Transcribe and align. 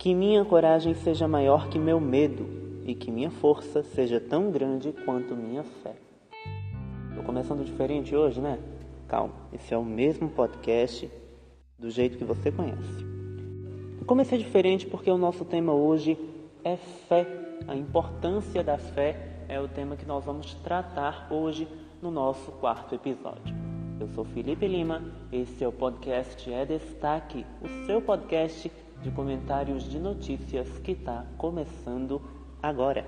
Que 0.00 0.14
minha 0.14 0.42
coragem 0.46 0.94
seja 0.94 1.28
maior 1.28 1.68
que 1.68 1.78
meu 1.78 2.00
medo 2.00 2.48
e 2.86 2.94
que 2.94 3.10
minha 3.10 3.30
força 3.30 3.82
seja 3.82 4.18
tão 4.18 4.50
grande 4.50 4.94
quanto 5.04 5.36
minha 5.36 5.62
fé. 5.62 5.94
Tô 7.14 7.22
começando 7.22 7.62
diferente 7.62 8.16
hoje, 8.16 8.40
né? 8.40 8.58
Calma, 9.06 9.34
esse 9.52 9.74
é 9.74 9.76
o 9.76 9.84
mesmo 9.84 10.30
podcast 10.30 11.06
do 11.78 11.90
jeito 11.90 12.16
que 12.16 12.24
você 12.24 12.50
conhece. 12.50 13.04
Comecei 14.06 14.38
diferente 14.38 14.86
porque 14.86 15.10
o 15.10 15.18
nosso 15.18 15.44
tema 15.44 15.74
hoje 15.74 16.16
é 16.64 16.78
fé. 16.78 17.26
A 17.68 17.76
importância 17.76 18.64
da 18.64 18.78
fé 18.78 19.44
é 19.50 19.60
o 19.60 19.68
tema 19.68 19.96
que 19.96 20.06
nós 20.06 20.24
vamos 20.24 20.54
tratar 20.64 21.28
hoje 21.30 21.68
no 22.00 22.10
nosso 22.10 22.50
quarto 22.52 22.94
episódio. 22.94 23.54
Eu 24.00 24.08
sou 24.08 24.24
Felipe 24.24 24.66
Lima, 24.66 25.02
esse 25.30 25.62
é 25.62 25.68
o 25.68 25.72
podcast 25.72 26.50
É 26.50 26.64
Destaque, 26.64 27.44
o 27.60 27.84
seu 27.84 28.00
podcast 28.00 28.72
de 29.02 29.10
comentários 29.10 29.84
de 29.84 29.98
notícias 29.98 30.78
que 30.80 30.92
está 30.92 31.24
começando 31.38 32.20
agora. 32.62 33.06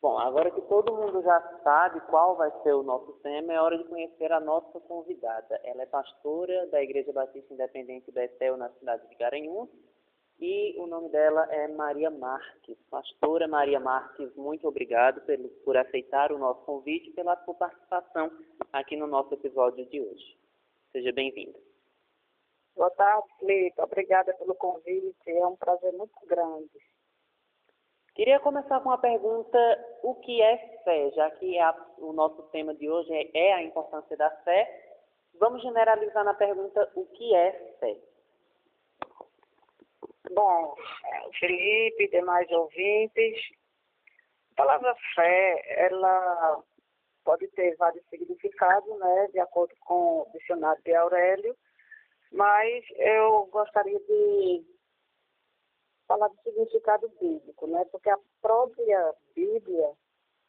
Bom, 0.00 0.18
agora 0.18 0.50
que 0.50 0.60
todo 0.62 0.92
mundo 0.92 1.22
já 1.22 1.40
sabe 1.62 2.00
qual 2.10 2.36
vai 2.36 2.50
ser 2.64 2.74
o 2.74 2.82
nosso 2.82 3.12
tema, 3.22 3.52
é 3.52 3.60
hora 3.60 3.78
de 3.78 3.84
conhecer 3.84 4.32
a 4.32 4.40
nossa 4.40 4.80
convidada. 4.80 5.60
Ela 5.62 5.82
é 5.82 5.86
pastora 5.86 6.66
da 6.66 6.82
Igreja 6.82 7.12
Batista 7.12 7.54
Independente 7.54 8.10
Betel 8.10 8.56
na 8.56 8.68
cidade 8.70 9.08
de 9.08 9.14
Garanhuns 9.14 9.70
e 10.38 10.74
o 10.78 10.86
nome 10.86 11.08
dela 11.10 11.46
é 11.50 11.68
Maria 11.68 12.10
Marques. 12.10 12.76
Pastora 12.90 13.46
Maria 13.46 13.78
Marques, 13.78 14.34
muito 14.34 14.66
obrigado 14.66 15.20
por, 15.22 15.38
por 15.64 15.76
aceitar 15.76 16.32
o 16.32 16.38
nosso 16.38 16.64
convite 16.64 17.10
e 17.10 17.12
pela 17.12 17.36
sua 17.44 17.54
participação 17.54 18.30
aqui 18.72 18.96
no 18.96 19.06
nosso 19.06 19.32
episódio 19.34 19.86
de 19.86 20.00
hoje. 20.00 20.38
Seja 20.92 21.12
bem-vinda. 21.12 21.58
Boa 22.74 22.90
tarde, 22.90 23.28
Felipe. 23.38 23.80
Obrigada 23.80 24.34
pelo 24.34 24.54
convite. 24.54 25.30
É 25.30 25.46
um 25.46 25.56
prazer 25.56 25.92
muito 25.92 26.18
grande. 26.26 26.70
Queria 28.14 28.40
começar 28.40 28.80
com 28.80 28.88
uma 28.88 28.98
pergunta: 28.98 29.58
o 30.02 30.14
que 30.16 30.42
é 30.42 30.56
fé? 30.84 31.10
Já 31.12 31.30
que 31.32 31.58
a, 31.58 31.74
o 31.98 32.12
nosso 32.12 32.42
tema 32.44 32.74
de 32.74 32.90
hoje 32.90 33.12
é, 33.12 33.30
é 33.34 33.52
a 33.54 33.62
importância 33.62 34.16
da 34.16 34.30
fé, 34.42 34.98
vamos 35.38 35.62
generalizar 35.62 36.24
na 36.24 36.34
pergunta: 36.34 36.90
o 36.94 37.06
que 37.06 37.34
é 37.34 37.76
fé? 37.78 37.96
Bom, 40.30 40.74
Felipe 41.38 42.04
e 42.04 42.10
demais 42.10 42.50
ouvintes, 42.50 43.50
a 44.52 44.54
palavra 44.54 44.94
fé, 45.14 45.62
ela 45.86 46.62
pode 47.24 47.46
ter 47.48 47.76
vários 47.76 48.04
significados, 48.08 48.98
né, 48.98 49.28
de 49.32 49.38
acordo 49.40 49.74
com 49.80 50.22
o 50.22 50.30
dicionário 50.32 50.82
de 50.82 50.94
Aurélio, 50.94 51.56
mas 52.30 52.84
eu 52.96 53.46
gostaria 53.46 53.98
de 54.00 54.64
falar 56.06 56.28
do 56.28 56.42
significado 56.42 57.08
bíblico, 57.20 57.66
né, 57.66 57.84
porque 57.92 58.10
a 58.10 58.18
própria 58.40 59.14
Bíblia, 59.34 59.92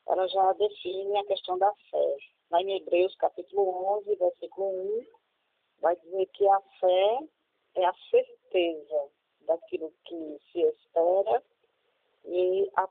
ela 0.07 0.27
já 0.27 0.53
define 0.53 1.17
a 1.17 1.25
questão 1.25 1.57
da 1.57 1.71
fé. 1.89 2.17
Lá 2.51 2.61
em 2.61 2.77
Hebreus, 2.77 3.15
capítulo 3.15 3.97
11, 3.99 4.15
versículo 4.15 4.67
1, 4.99 5.05
vai 5.79 5.95
dizer 5.95 6.25
que 6.33 6.47
a 6.47 6.61
fé 6.79 7.19
é 7.75 7.85
a 7.85 7.93
certeza 8.09 9.09
daquilo 9.41 9.93
que 10.05 10.39
se 10.51 10.61
espera 10.61 11.43
e 12.25 12.69
a 12.75 12.87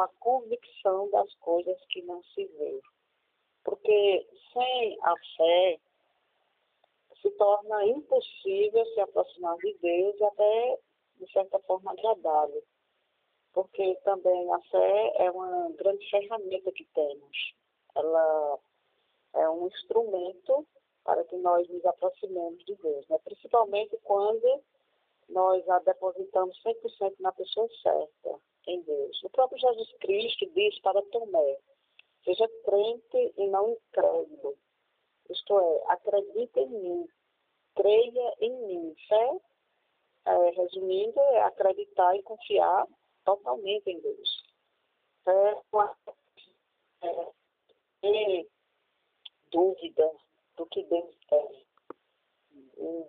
a 0.00 0.08
convicção 0.18 1.10
das 1.10 1.32
coisas 1.36 1.76
que 1.86 2.02
não 2.02 2.22
se 2.24 2.44
vê. 2.44 2.80
Porque 3.64 4.26
sem 4.52 4.98
a 5.02 5.14
fé 5.36 5.80
se 7.20 7.30
torna 7.32 7.86
impossível 7.86 8.84
se 8.86 9.00
aproximar 9.00 9.56
de 9.58 9.76
Deus 9.80 10.16
e 10.18 10.24
até, 10.24 10.78
de 11.16 11.32
certa 11.32 11.58
forma, 11.60 11.92
agradável. 11.92 12.62
Porque 13.52 13.94
também 14.04 14.52
a 14.52 14.60
fé 14.62 15.12
é 15.18 15.30
uma 15.30 15.70
grande 15.72 16.08
ferramenta 16.08 16.72
que 16.72 16.84
temos. 16.94 17.54
Ela 17.94 18.58
é 19.34 19.48
um 19.50 19.66
instrumento 19.66 20.66
para 21.04 21.24
que 21.24 21.36
nós 21.36 21.68
nos 21.68 21.84
aproximemos 21.84 22.64
de 22.64 22.74
Deus, 22.76 23.06
né? 23.08 23.18
principalmente 23.24 23.96
quando 24.04 24.62
nós 25.28 25.68
a 25.68 25.78
depositamos 25.80 26.60
100% 26.62 27.14
na 27.20 27.32
pessoa 27.32 27.68
certa, 27.82 28.40
em 28.70 28.82
Deus. 28.82 29.22
O 29.24 29.30
próprio 29.30 29.58
Jesus 29.58 29.92
Cristo 30.00 30.46
diz 30.54 30.78
para 30.80 31.02
Tomé, 31.02 31.58
seja 32.24 32.48
crente 32.64 33.34
e 33.36 33.46
não 33.48 33.70
incrédulo. 33.70 34.56
Isto 35.28 35.58
é, 35.58 35.92
acredita 35.92 36.60
em 36.60 36.68
mim, 36.68 37.08
creia 37.74 38.34
em 38.40 38.52
mim. 38.66 38.96
Fé, 39.08 39.40
é, 40.26 40.50
resumindo, 40.50 41.20
é 41.20 41.42
acreditar 41.42 42.16
e 42.16 42.22
confiar 42.22 42.86
totalmente 43.24 43.88
em 43.88 44.00
Deus. 44.00 44.42
Fé 45.24 45.62
é, 47.02 47.32
é, 48.02 48.46
dúvida 49.50 50.12
do 50.56 50.66
que 50.66 50.82
Deus 50.84 51.16
quer 51.28 51.60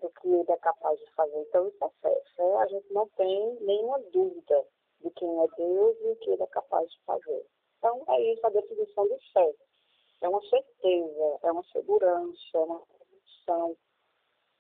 do 0.01 0.09
que 0.09 0.27
ele 0.27 0.51
é 0.51 0.57
capaz 0.57 1.00
de 1.00 1.11
fazer. 1.13 1.39
Então, 1.41 1.67
isso 1.67 1.83
é 1.83 1.89
fé. 2.01 2.23
Fé, 2.35 2.57
a 2.57 2.67
gente 2.67 2.91
não 2.94 3.07
tem 3.09 3.55
nenhuma 3.61 4.00
dúvida 4.11 4.66
de 5.01 5.09
quem 5.12 5.44
é 5.44 5.47
Deus 5.57 5.97
e 6.01 6.12
o 6.12 6.16
que 6.17 6.31
ele 6.31 6.44
é 6.44 6.47
capaz 6.47 6.89
de 6.89 7.00
fazer. 7.06 7.45
Então, 7.78 8.03
é 8.09 8.34
isso 8.34 8.45
a 8.45 8.50
definição 8.50 9.07
de 9.07 9.17
fé. 9.34 9.53
É 10.22 10.29
uma 10.29 10.41
certeza, 10.41 11.39
é 11.44 11.51
uma 11.51 11.63
segurança, 11.66 12.39
é 12.53 12.59
uma 12.59 12.79
convicção 12.79 13.75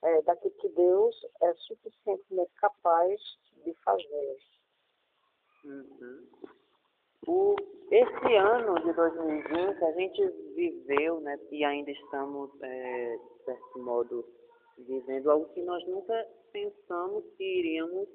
é, 0.03 0.21
daquilo 0.23 0.53
que 0.55 0.69
Deus 0.69 1.15
é 1.41 1.53
suficientemente 1.53 2.51
capaz 2.55 3.21
de 3.63 3.73
fazer. 3.83 4.37
Uhum. 5.63 6.27
O, 7.27 7.55
esse 7.91 8.35
ano 8.35 8.73
de 8.81 8.93
2020, 8.93 9.83
a 9.83 9.91
gente 9.91 10.27
viveu, 10.55 11.19
né, 11.21 11.39
e 11.51 11.63
ainda 11.63 11.91
estamos, 11.91 12.49
é, 12.63 13.17
de 13.17 13.43
certo 13.45 13.79
modo, 13.79 14.25
vivendo 14.79 15.29
algo 15.29 15.45
que 15.53 15.61
nós 15.61 15.85
nunca 15.87 16.27
pensamos 16.51 17.23
que 17.37 17.43
iríamos 17.43 18.09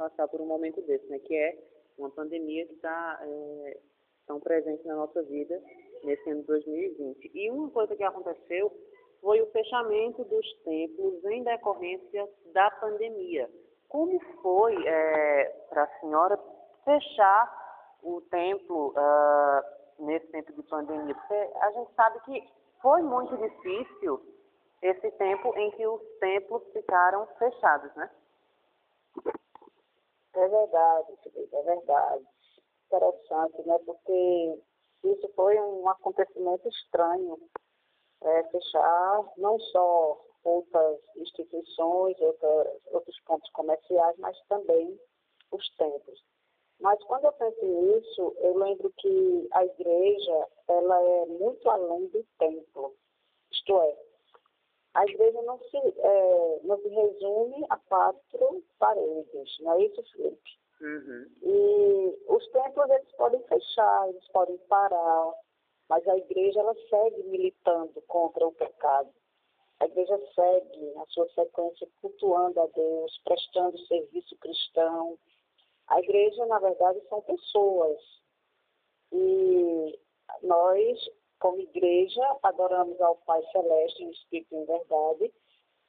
passar 0.00 0.26
por 0.28 0.40
um 0.40 0.46
momento 0.46 0.80
desse, 0.82 1.06
né? 1.08 1.18
Que 1.18 1.36
é 1.36 1.58
uma 1.98 2.10
pandemia 2.10 2.66
que 2.66 2.72
está 2.72 3.20
é, 3.22 3.78
tão 4.26 4.40
presente 4.40 4.86
na 4.86 4.96
nossa 4.96 5.22
vida 5.24 5.62
nesse 6.02 6.30
ano 6.30 6.40
de 6.40 6.46
2020. 6.46 7.30
E 7.34 7.50
uma 7.50 7.68
coisa 7.70 7.94
que 7.94 8.02
aconteceu 8.02 8.72
foi 9.20 9.42
o 9.42 9.50
fechamento 9.50 10.24
dos 10.24 10.52
templos 10.64 11.22
em 11.26 11.44
decorrência 11.44 12.26
da 12.54 12.70
pandemia. 12.70 13.50
Como 13.88 14.18
foi 14.40 14.74
é, 14.86 15.44
para 15.68 15.82
a 15.82 16.00
senhora 16.00 16.40
fechar 16.84 17.98
o 18.02 18.22
templo 18.22 18.94
uh, 18.96 20.04
nesse 20.06 20.26
tempo 20.28 20.52
de 20.54 20.62
pandemia? 20.62 21.14
Porque 21.14 21.34
a 21.34 21.70
gente 21.72 21.92
sabe 21.94 22.20
que 22.20 22.48
foi 22.80 23.02
muito 23.02 23.36
difícil 23.36 24.22
esse 24.80 25.10
tempo 25.10 25.52
em 25.58 25.70
que 25.72 25.86
os 25.86 26.00
templos 26.18 26.62
ficaram 26.72 27.26
fechados, 27.38 27.94
né? 27.94 28.10
É 30.34 30.48
verdade, 30.48 31.16
Felipe, 31.22 31.56
é 31.56 31.62
verdade. 31.62 32.24
Interessante, 32.86 33.62
né? 33.66 33.78
Porque 33.84 34.62
isso 35.04 35.28
foi 35.34 35.58
um 35.60 35.88
acontecimento 35.88 36.68
estranho. 36.68 37.38
É, 38.22 38.42
fechar 38.50 39.24
não 39.38 39.58
só 39.58 40.20
outras 40.44 41.00
instituições, 41.16 42.20
outras, 42.20 42.68
outros 42.92 43.20
pontos 43.20 43.50
comerciais, 43.52 44.16
mas 44.18 44.38
também 44.48 44.98
os 45.50 45.76
templos. 45.76 46.22
Mas 46.80 47.02
quando 47.04 47.24
eu 47.26 47.32
penso 47.32 47.64
nisso, 47.64 48.34
eu 48.38 48.56
lembro 48.56 48.92
que 48.98 49.48
a 49.52 49.64
igreja 49.64 50.48
ela 50.68 51.02
é 51.02 51.26
muito 51.26 51.68
além 51.68 52.06
do 52.08 52.24
templo. 52.38 52.94
Isto 53.52 53.80
é, 53.82 53.98
a 54.94 55.04
igreja 55.04 55.40
não 55.42 55.58
se, 55.58 55.76
é, 55.76 56.60
não 56.64 56.80
se 56.80 56.88
resume 56.88 57.64
a 57.70 57.76
quatro 57.76 58.64
paredes, 58.78 59.58
não 59.60 59.72
é 59.72 59.84
isso, 59.84 60.02
Felipe? 60.12 60.60
Uhum. 60.80 61.26
E 61.42 62.18
os 62.28 62.46
templos 62.48 62.90
eles 62.90 63.12
podem 63.12 63.42
fechar, 63.44 64.08
eles 64.08 64.26
podem 64.28 64.56
parar, 64.68 65.32
mas 65.88 66.06
a 66.08 66.16
igreja 66.16 66.60
ela 66.60 66.74
segue 66.88 67.22
militando 67.24 68.00
contra 68.02 68.46
o 68.46 68.52
pecado. 68.52 69.10
A 69.78 69.86
igreja 69.86 70.18
segue 70.34 70.92
a 70.98 71.06
sua 71.06 71.28
sequência 71.30 71.88
cultuando 72.00 72.60
a 72.60 72.66
Deus, 72.66 73.20
prestando 73.24 73.78
serviço 73.86 74.36
cristão. 74.38 75.18
A 75.88 76.00
igreja, 76.00 76.44
na 76.46 76.58
verdade, 76.58 77.00
são 77.08 77.22
pessoas. 77.22 77.98
E 79.12 79.98
nós 80.42 80.98
como 81.40 81.58
igreja, 81.58 82.22
adoramos 82.42 83.00
ao 83.00 83.16
Pai 83.16 83.42
Celeste 83.50 84.04
em 84.04 84.10
espírito 84.10 84.54
e 84.54 84.58
em 84.58 84.64
verdade, 84.66 85.32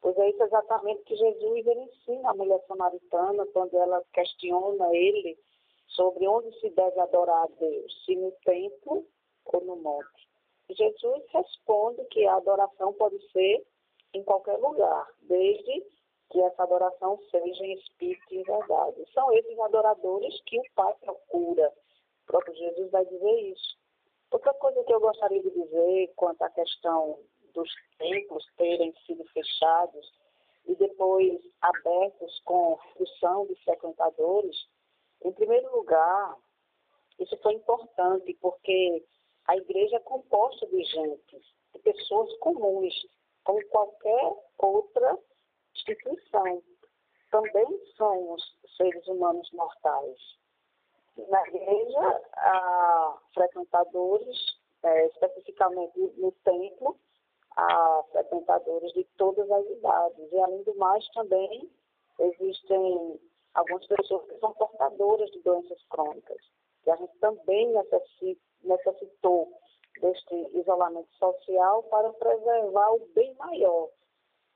pois 0.01 0.17
é 0.17 0.29
isso 0.29 0.43
exatamente 0.43 1.03
que 1.03 1.15
Jesus 1.15 1.67
ele 1.67 1.81
ensina 1.81 2.31
a 2.31 2.33
mulher 2.33 2.59
samaritana 2.67 3.45
quando 3.47 3.77
ela 3.77 4.03
questiona 4.13 4.95
ele 4.95 5.37
sobre 5.89 6.27
onde 6.27 6.57
se 6.59 6.69
deve 6.69 6.99
adorar 6.99 7.43
a 7.43 7.59
Deus, 7.59 8.05
se 8.05 8.15
no 8.15 8.31
templo 8.43 9.05
ou 9.45 9.61
no 9.61 9.75
monte. 9.75 10.29
Jesus 10.69 11.23
responde 11.33 12.03
que 12.05 12.25
a 12.25 12.35
adoração 12.35 12.93
pode 12.93 13.19
ser 13.31 13.65
em 14.13 14.23
qualquer 14.23 14.57
lugar, 14.57 15.07
desde 15.21 15.85
que 16.29 16.41
essa 16.41 16.63
adoração 16.63 17.19
seja 17.29 17.65
em 17.65 17.73
espírito 17.73 18.33
e 18.33 18.37
em 18.37 18.43
verdade. 18.43 19.05
São 19.13 19.31
esses 19.33 19.59
adoradores 19.59 20.41
que 20.45 20.57
o 20.57 20.63
Pai 20.75 20.93
procura. 21.01 21.73
O 22.23 22.25
próprio 22.25 22.55
Jesus 22.55 22.89
vai 22.89 23.05
dizer 23.05 23.39
isso. 23.51 23.80
Outra 24.31 24.53
coisa 24.53 24.81
que 24.85 24.93
eu 24.93 24.99
gostaria 25.01 25.41
de 25.41 25.49
dizer 25.51 26.13
quanto 26.15 26.41
à 26.41 26.49
questão 26.49 27.19
dos 27.53 27.69
templos 27.97 28.45
terem 28.55 28.93
sido 29.05 29.25
fechados 29.25 30.09
e 30.65 30.75
depois 30.75 31.41
abertos 31.61 32.39
com 32.45 32.75
redução 32.75 33.45
de 33.47 33.55
frequentadores, 33.63 34.55
em 35.25 35.33
primeiro 35.33 35.75
lugar, 35.75 36.37
isso 37.19 37.37
foi 37.43 37.55
importante 37.55 38.33
porque 38.41 39.05
a 39.47 39.57
igreja 39.57 39.97
é 39.97 39.99
composta 39.99 40.65
de 40.67 40.83
gente, 40.85 41.41
de 41.73 41.79
pessoas 41.79 42.33
comuns, 42.37 42.95
como 43.43 43.63
qualquer 43.67 44.33
outra 44.57 45.17
instituição. 45.75 46.63
Também 47.29 47.85
somos 47.97 48.41
seres 48.77 49.05
humanos 49.07 49.49
mortais. 49.51 50.40
Na 51.17 51.47
igreja, 51.47 52.21
há 52.33 53.17
frequentadores, 53.33 54.37
é, 54.83 55.07
especificamente 55.07 55.99
no 56.17 56.31
templo, 56.43 56.97
há 57.55 58.03
frequentadores 58.11 58.91
de 58.93 59.03
todas 59.17 59.49
as 59.51 59.65
idades. 59.65 60.31
E, 60.31 60.39
além 60.39 60.63
do 60.63 60.75
mais, 60.75 61.07
também 61.09 61.69
existem 62.19 63.19
algumas 63.53 63.85
pessoas 63.87 64.25
que 64.27 64.39
são 64.39 64.53
portadoras 64.53 65.29
de 65.31 65.39
doenças 65.41 65.83
crônicas. 65.89 66.41
E 66.85 66.91
a 66.91 66.95
gente 66.95 67.17
também 67.19 67.73
necessitou 68.63 69.51
deste 69.99 70.35
isolamento 70.57 71.13
social 71.15 71.83
para 71.83 72.11
preservar 72.13 72.93
o 72.93 73.07
bem 73.13 73.33
maior, 73.35 73.89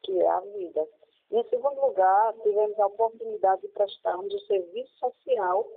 que 0.04 0.19
é 0.19 0.28
a 0.28 0.40
vida. 0.40 0.88
E, 1.31 1.38
em 1.38 1.50
segundo 1.50 1.80
lugar, 1.81 2.34
tivemos 2.44 2.80
a 2.80 2.88
oportunidade 2.88 3.62
de 3.62 3.68
prestarmos 3.69 4.34
o 4.34 4.40
serviço 4.48 4.98
social 4.98 5.68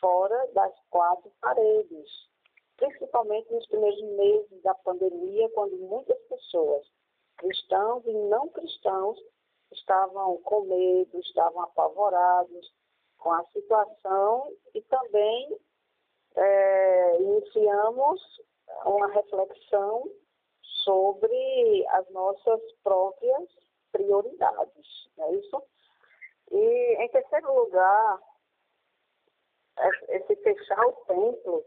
fora 0.00 0.46
das 0.52 0.72
quatro 0.90 1.30
paredes, 1.40 2.28
principalmente 2.76 3.52
nos 3.52 3.66
primeiros 3.66 4.02
meses 4.16 4.62
da 4.62 4.74
pandemia, 4.74 5.48
quando 5.50 5.76
muitas 5.76 6.18
pessoas, 6.22 6.86
cristãos 7.36 8.04
e 8.06 8.12
não 8.12 8.48
cristãos, 8.48 9.18
estavam 9.72 10.36
com 10.42 10.62
medo, 10.62 11.18
estavam 11.20 11.62
apavorados 11.62 12.72
com 13.18 13.32
a 13.32 13.44
situação 13.46 14.52
e 14.74 14.82
também 14.82 15.58
é, 16.36 17.22
iniciamos 17.22 18.20
uma 18.84 19.08
reflexão 19.08 20.10
sobre 20.84 21.86
as 21.88 22.08
nossas 22.10 22.60
próprias 22.82 23.48
prioridades, 23.90 25.10
não 25.16 25.26
é 25.26 25.34
isso? 25.34 25.62
E, 26.50 26.96
em 27.02 27.08
terceiro 27.08 27.54
lugar, 27.54 28.20
esse 30.08 30.36
fechar 30.36 30.86
o 30.86 30.92
templo 31.06 31.64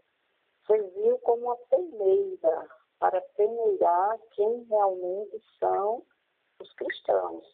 serviu 0.66 1.18
como 1.20 1.46
uma 1.46 1.58
peneira 1.70 2.68
para 3.00 3.22
peneirar 3.36 4.20
quem 4.32 4.64
realmente 4.64 5.42
são 5.60 6.04
os 6.60 6.74
cristãos. 6.74 7.46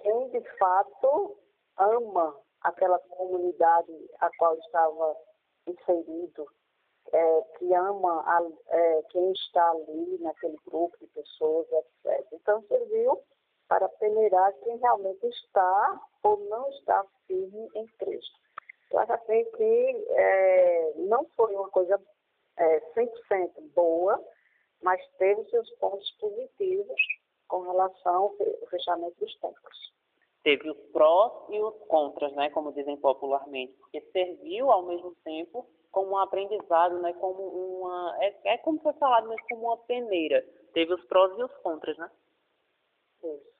Quem 0.00 0.30
de 0.30 0.40
fato 0.58 1.38
ama 1.76 2.36
aquela 2.62 2.98
comunidade 2.98 4.10
a 4.20 4.30
qual 4.36 4.56
estava 4.58 5.16
inserido, 5.66 6.46
é, 7.12 7.42
que 7.58 7.74
ama 7.74 8.22
a, 8.26 8.42
é, 8.68 9.02
quem 9.10 9.32
está 9.32 9.70
ali 9.70 10.18
naquele 10.18 10.56
grupo 10.66 10.96
de 10.98 11.06
pessoas, 11.08 11.66
etc. 11.72 12.26
Então 12.32 12.62
serviu 12.62 13.22
para 13.68 13.88
peneirar 13.88 14.52
quem 14.60 14.76
realmente 14.78 15.26
está 15.26 16.00
ou 16.22 16.38
não 16.48 16.68
está 16.70 17.04
firme 17.26 17.68
em 17.74 17.86
Cristo. 17.98 18.38
Eu 18.90 18.98
acho 19.00 19.12
assim 19.12 19.44
que 19.56 20.06
é, 20.10 20.92
não 20.96 21.26
foi 21.36 21.54
uma 21.54 21.68
coisa 21.68 22.00
é, 22.56 22.80
100% 22.94 23.72
boa, 23.74 24.22
mas 24.82 25.00
teve 25.18 25.44
seus 25.50 25.70
pontos 25.76 26.10
positivos 26.20 27.00
com 27.46 27.60
relação 27.60 28.14
ao 28.14 28.36
fechamento 28.68 29.18
dos 29.18 29.34
templos. 29.40 29.92
Teve 30.42 30.70
os 30.70 30.78
prós 30.92 31.32
e 31.50 31.60
os 31.60 31.74
contras, 31.88 32.32
né, 32.34 32.48
como 32.50 32.72
dizem 32.72 32.96
popularmente, 32.96 33.72
porque 33.74 34.00
serviu 34.12 34.70
ao 34.70 34.84
mesmo 34.84 35.14
tempo 35.24 35.68
como 35.90 36.12
um 36.12 36.18
aprendizado, 36.18 37.00
né, 37.00 37.12
como 37.14 37.42
uma 37.42 38.16
é, 38.20 38.54
é 38.54 38.58
como 38.58 38.80
foi 38.80 38.92
falado, 38.94 39.28
mas 39.28 39.40
como 39.48 39.66
uma 39.66 39.76
peneira. 39.78 40.42
Teve 40.72 40.94
os 40.94 41.04
prós 41.06 41.36
e 41.38 41.42
os 41.42 41.54
contras, 41.58 41.96
né? 41.98 42.10
Isso. 43.24 43.58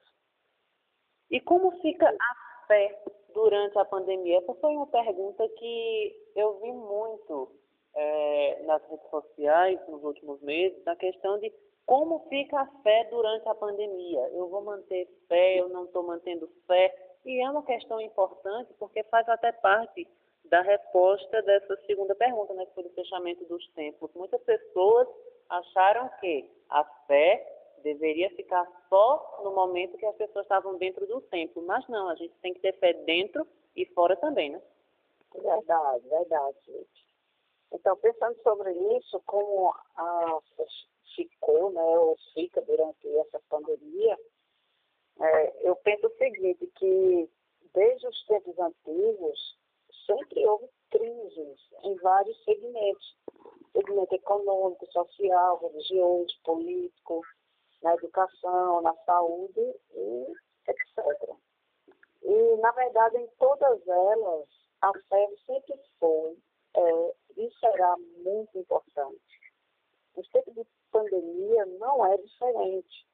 E 1.31 1.41
como 1.41 1.73
fica 1.81 2.09
a 2.09 2.67
fé 2.67 3.03
durante 3.39 3.79
a 3.79 3.85
pandemia? 3.85 4.39
Essa 4.39 4.53
foi 4.55 4.75
uma 4.75 4.89
pergunta 4.89 5.49
que 5.51 6.31
eu 6.35 6.59
vi 6.59 6.73
muito 6.73 7.49
é, 7.95 8.63
nas 8.65 8.83
redes 8.91 9.09
sociais 9.09 9.79
nos 9.89 10.03
últimos 10.03 10.41
meses, 10.43 10.85
na 10.85 10.97
questão 10.97 11.39
de 11.39 11.53
como 11.87 12.27
fica 12.29 12.61
a 12.61 12.67
fé 12.83 13.07
durante 13.11 13.49
a 13.49 13.55
pandemia. 13.55 14.29
Eu 14.33 14.49
vou 14.49 14.63
manter 14.63 15.09
fé, 15.29 15.61
eu 15.61 15.69
não 15.69 15.85
estou 15.85 16.03
mantendo 16.03 16.51
fé. 16.67 16.93
E 17.25 17.41
é 17.41 17.49
uma 17.49 17.63
questão 17.63 18.01
importante 18.01 18.75
porque 18.77 19.05
faz 19.05 19.29
até 19.29 19.53
parte 19.53 20.07
da 20.47 20.61
resposta 20.61 21.41
dessa 21.43 21.77
segunda 21.87 22.17
pergunta, 22.17 22.53
né, 22.55 22.67
que 22.67 22.75
foi 22.75 22.83
do 22.83 22.91
fechamento 22.91 23.45
dos 23.45 23.65
templos. 23.73 24.11
Muitas 24.15 24.43
pessoas 24.43 25.07
acharam 25.49 26.11
que 26.21 26.51
a 26.71 26.85
fé 27.07 27.58
deveria 27.83 28.31
ficar 28.31 28.67
só 28.89 29.41
no 29.45 29.55
momento 29.55 29.97
que 29.97 30.07
as 30.07 30.17
pessoas 30.17 30.45
estavam 30.45 30.77
dentro 30.79 31.07
do 31.07 31.21
templo, 31.23 31.63
mas 31.63 31.87
não, 31.89 32.09
a 32.09 32.15
gente 32.15 32.35
tem 32.41 32.55
que 32.55 32.61
ter 32.61 32.79
fé 32.79 32.93
dentro 32.93 33.47
e 33.77 33.87
fora 33.87 34.17
também, 34.17 34.51
né? 34.51 34.63
Verdade, 35.35 36.09
verdade, 36.09 36.57
gente. 36.67 37.09
Então, 37.73 37.97
pensando 37.97 38.41
sobre 38.43 38.73
isso, 38.97 39.21
como 39.27 39.75
a, 39.97 40.39
ficou, 41.15 41.71
né, 41.71 41.99
ou 41.99 42.17
fica 42.33 42.63
durante 42.63 43.07
essa 43.19 43.41
pandemia, 43.51 44.19
é, 45.21 45.69
eu 45.69 45.77
penso 45.77 46.07
o 46.07 46.17
seguinte, 46.17 46.67
que 46.77 47.29
desde 47.75 48.07
os 48.07 48.27
tempos 48.27 48.59
antigos, 48.59 49.59
sempre 50.07 50.47
houve 50.47 50.69
crises 50.91 51.61
em 51.85 51.95
vários 51.97 52.43
segmentos. 52.45 53.17
Segmento 53.73 54.15
econômico, 54.15 54.87
social, 54.91 55.59
religioso, 55.59 56.35
político, 56.43 57.23
na 57.83 57.95
educação, 57.95 58.81
na 58.83 58.95
saúde 59.05 59.75
e 59.95 60.27
etc. 60.69 61.37
E, 62.23 62.57
na 62.57 62.71
verdade, 62.73 63.17
em 63.17 63.27
todas 63.39 63.87
elas, 63.87 64.49
a 64.83 64.93
fé 65.09 65.29
sempre 65.47 65.81
foi 65.99 66.39
é, 66.77 67.15
e 67.37 67.51
será 67.59 67.97
muito 68.25 68.59
importante. 68.59 69.21
Os 70.17 70.29
tempos 70.29 70.55
de 70.55 70.67
pandemia 70.91 71.67
não 71.79 72.05
é 72.07 72.17
diferente. 72.19 73.07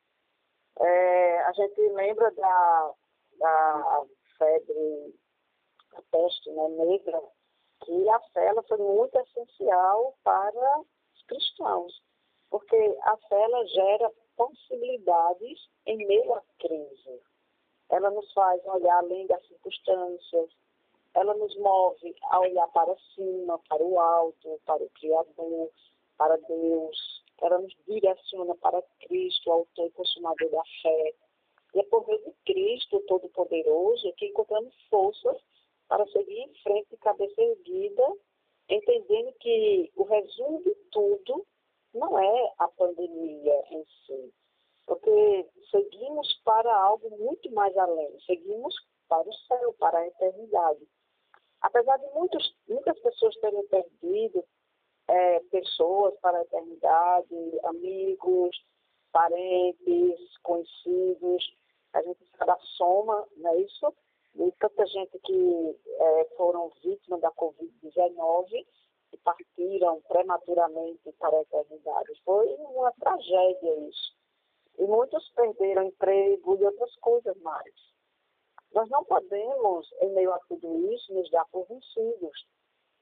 É, 0.80 1.40
a 1.44 1.52
gente 1.52 1.80
lembra 1.90 2.30
da, 2.32 2.94
da 3.38 4.04
febre, 4.38 5.14
peste 6.10 6.50
né, 6.50 6.68
negra, 6.68 7.22
que 7.84 8.08
a 8.08 8.20
fé 8.32 8.52
foi 8.66 8.78
muito 8.78 9.16
essencial 9.18 10.16
para 10.24 10.80
os 10.80 11.22
cristãos, 11.26 12.02
porque 12.50 12.98
a 13.02 13.16
fé 13.28 13.66
gera 13.66 14.12
possibilidades 14.36 15.68
em 15.86 15.96
meio 16.06 16.34
à 16.34 16.42
crise. 16.58 17.20
Ela 17.90 18.10
nos 18.10 18.32
faz 18.32 18.64
olhar 18.66 18.98
além 18.98 19.26
das 19.26 19.46
circunstâncias, 19.46 20.50
ela 21.14 21.34
nos 21.34 21.56
move 21.56 22.14
a 22.30 22.40
olhar 22.40 22.66
para 22.68 22.94
cima, 23.14 23.58
para 23.68 23.82
o 23.82 24.00
alto, 24.00 24.60
para 24.66 24.82
o 24.82 24.90
Criador, 24.90 25.70
para 26.16 26.36
Deus. 26.36 27.22
Ela 27.40 27.58
nos 27.58 27.74
direciona 27.86 28.54
para 28.56 28.82
Cristo, 29.00 29.50
autor 29.50 29.86
e 29.86 29.90
consumador 29.90 30.50
da 30.50 30.62
fé. 30.82 31.14
E 31.74 31.80
é 31.80 31.82
por 31.84 32.06
meio 32.06 32.24
de 32.24 32.32
Cristo 32.44 33.00
Todo-Poderoso 33.06 34.12
que 34.16 34.26
encontramos 34.26 34.74
forças 34.88 35.36
para 35.88 36.06
seguir 36.08 36.40
em 36.40 36.54
frente 36.62 36.96
cabeça 36.96 37.40
erguida, 37.40 38.12
entendendo 38.68 39.32
que 39.34 39.92
o 39.96 40.04
resumo 40.04 40.62
de 40.62 40.74
tudo 40.90 41.46
não 41.92 42.18
é 42.18 42.52
a 42.58 42.68
pandemia 42.68 43.64
em 43.70 43.84
si, 43.84 44.32
porque 44.86 45.46
seguimos 45.70 46.40
para 46.44 46.74
algo 46.74 47.10
muito 47.18 47.43
mais 47.54 47.76
além, 47.76 48.18
seguimos 48.26 48.74
para 49.08 49.28
o 49.28 49.32
céu, 49.32 49.72
para 49.78 49.98
a 49.98 50.06
eternidade. 50.06 50.86
Apesar 51.60 51.96
de 51.96 52.10
muitos, 52.10 52.54
muitas 52.68 52.98
pessoas 53.00 53.34
terem 53.36 53.66
perdido 53.68 54.44
é, 55.08 55.40
pessoas 55.50 56.14
para 56.20 56.38
a 56.38 56.42
eternidade, 56.42 57.60
amigos, 57.64 58.56
parentes, 59.12 60.38
conhecidos, 60.42 61.54
a 61.92 62.02
gente 62.02 62.18
sabe 62.36 62.50
a 62.50 62.58
soma, 62.76 63.26
não 63.36 63.50
é 63.50 63.60
isso? 63.60 63.94
de 64.34 64.50
tanta 64.58 64.86
gente 64.86 65.18
que 65.20 65.76
é, 65.86 66.24
foram 66.36 66.70
vítimas 66.82 67.20
da 67.20 67.30
Covid-19 67.32 68.66
e 69.12 69.16
partiram 69.18 70.00
prematuramente 70.08 71.12
para 71.18 71.36
a 71.36 71.42
eternidade. 71.42 72.20
Foi 72.24 72.48
uma 72.56 72.92
tragédia 72.92 73.88
isso. 73.88 74.12
E 74.78 74.84
muitos 74.84 75.28
perderam 75.30 75.84
emprego 75.84 76.56
e 76.56 76.64
outras 76.64 76.94
coisas 76.96 77.36
mais. 77.38 77.74
Nós 78.72 78.88
não 78.90 79.04
podemos, 79.04 79.88
em 80.00 80.12
meio 80.12 80.32
a 80.32 80.38
tudo 80.40 80.92
isso, 80.92 81.14
nos 81.14 81.30
dar 81.30 81.44
por 81.46 81.66
vencidos, 81.66 82.46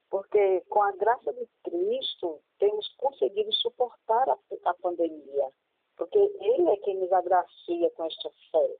porque 0.09 0.61
com 0.69 0.83
a 0.83 0.91
graça 0.91 1.33
de 1.33 1.47
Cristo 1.63 2.39
temos 2.59 2.87
conseguido 2.97 3.51
suportar 3.53 4.29
a, 4.29 4.37
a 4.65 4.73
pandemia, 4.75 5.49
porque 5.97 6.19
Ele 6.19 6.69
é 6.69 6.77
quem 6.77 6.97
nos 6.99 7.11
agracia 7.11 7.89
com 7.91 8.05
esta 8.05 8.29
fé. 8.51 8.75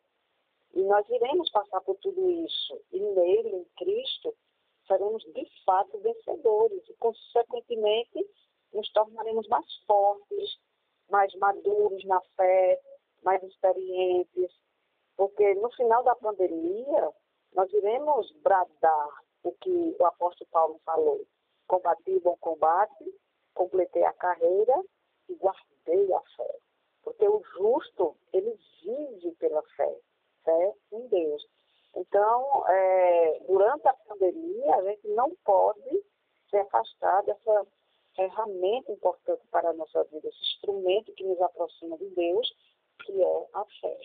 E 0.75 0.83
nós 0.83 1.07
iremos 1.09 1.50
passar 1.51 1.81
por 1.81 1.95
tudo 1.97 2.29
isso. 2.29 2.79
E 2.91 3.00
nele, 3.00 3.50
em 3.50 3.65
Cristo, 3.77 4.35
seremos 4.88 5.23
de 5.23 5.47
fato 5.65 5.97
vencedores. 6.00 6.88
E, 6.89 6.93
consequentemente, 6.95 8.27
nos 8.73 8.91
tornaremos 8.91 9.47
mais 9.47 9.65
fortes, 9.85 10.59
mais 11.13 11.34
maduros 11.36 12.03
na 12.05 12.20
fé, 12.36 12.82
mais 13.24 13.41
experientes. 13.43 14.51
Porque 15.15 15.53
no 15.53 15.72
final 15.74 16.03
da 16.03 16.15
pandemia, 16.15 17.12
nós 17.53 17.72
iremos 17.72 18.32
bradar 18.41 19.10
o 19.43 19.51
que 19.51 19.96
o 20.00 20.05
apóstolo 20.08 20.50
Paulo 20.51 20.82
falou. 20.84 21.22
Combati 21.67 22.15
o 22.15 22.22
bom 22.22 22.36
combate, 22.41 23.05
completei 23.53 24.03
a 24.03 24.13
carreira 24.13 24.84
e 25.29 25.36
guardei 25.36 26.12
a 26.13 26.22
fé. 26.36 26.58
Porque 27.03 27.27
o 27.27 27.43
justo, 27.55 28.17
ele 28.34 28.58
vive 28.82 29.36
pela 29.36 29.62
fé 29.77 29.96
fé 30.43 30.74
em 30.91 31.08
Deus. 31.08 31.46
Então, 31.96 32.65
é, 32.67 33.39
durante 33.48 33.88
a 33.88 33.93
pandemia, 33.93 34.75
a 34.75 34.84
gente 34.84 35.08
não 35.10 35.29
pode 35.46 36.03
se 36.50 36.58
afastar 36.58 37.24
dessa 37.24 37.67
ferramenta 38.15 38.91
importante 38.91 39.41
para 39.51 39.70
a 39.70 39.74
nossa 39.74 40.03
vida, 40.05 40.27
esse 40.27 40.41
instrumento 40.55 41.13
que 41.13 41.24
nos 41.24 41.39
aproxima 41.41 41.98
de 41.98 42.10
Deus, 42.10 42.55
que 43.05 43.22
é 43.22 43.48
a 43.53 43.65
fé. 43.82 44.00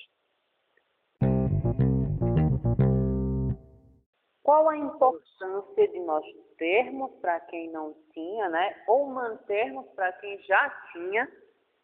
Qual 4.43 4.69
a 4.69 4.77
importância 4.77 5.89
de 5.89 6.01
nós 6.01 6.25
termos 6.57 7.11
para 7.21 7.39
quem 7.41 7.71
não 7.71 7.95
tinha, 8.15 8.49
né, 8.49 8.83
ou 8.89 9.07
mantermos 9.07 9.87
para 9.95 10.11
quem 10.15 10.39
já 10.43 10.71
tinha 10.93 11.31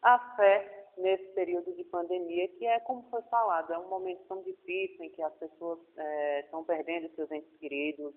a 0.01 0.35
fé 0.35 0.85
nesse 0.97 1.25
período 1.33 1.73
de 1.73 1.83
pandemia, 1.83 2.47
que 2.47 2.65
é 2.65 2.79
como 2.79 3.03
foi 3.09 3.21
falado, 3.23 3.71
é 3.73 3.77
um 3.77 3.89
momento 3.89 4.23
tão 4.27 4.41
difícil 4.41 5.03
em 5.03 5.09
que 5.09 5.21
as 5.21 5.33
pessoas 5.35 5.79
é, 5.97 6.39
estão 6.41 6.63
perdendo 6.63 7.13
seus 7.15 7.29
entes 7.31 7.55
queridos, 7.59 8.13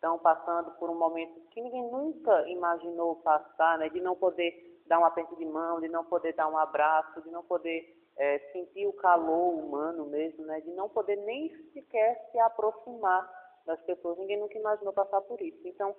estão 0.00 0.18
passando 0.18 0.70
por 0.72 0.88
um 0.88 0.94
momento 0.94 1.38
que 1.50 1.60
ninguém 1.60 1.82
nunca 1.82 2.48
imaginou 2.48 3.16
passar, 3.16 3.78
né, 3.78 3.90
de 3.90 4.00
não 4.00 4.16
poder 4.16 4.80
dar 4.86 4.98
um 4.98 5.04
aperto 5.04 5.36
de 5.36 5.44
mão, 5.44 5.78
de 5.78 5.88
não 5.88 6.02
poder 6.06 6.32
dar 6.32 6.48
um 6.48 6.56
abraço, 6.56 7.20
de 7.20 7.30
não 7.30 7.44
poder 7.44 7.94
é, 8.16 8.38
sentir 8.50 8.86
o 8.86 8.94
calor 8.94 9.54
humano 9.54 10.06
mesmo, 10.06 10.46
né, 10.46 10.62
de 10.62 10.70
não 10.70 10.88
poder 10.88 11.16
nem 11.16 11.54
sequer 11.74 12.30
se 12.32 12.38
aproximar 12.38 13.30
das 13.66 13.78
pessoas. 13.82 14.16
Ninguém 14.16 14.40
nunca 14.40 14.56
imaginou 14.58 14.92
passar 14.94 15.20
por 15.20 15.38
isso. 15.42 15.60
Então, 15.68 15.94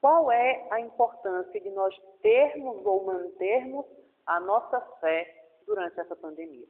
qual 0.00 0.30
é 0.32 0.66
a 0.70 0.80
importância 0.80 1.60
de 1.60 1.70
nós 1.70 1.96
termos 2.22 2.84
ou 2.84 3.04
mantermos 3.04 3.86
a 4.26 4.40
nossa 4.40 4.80
fé 5.00 5.46
durante 5.64 6.00
essa 6.00 6.16
pandemia? 6.16 6.66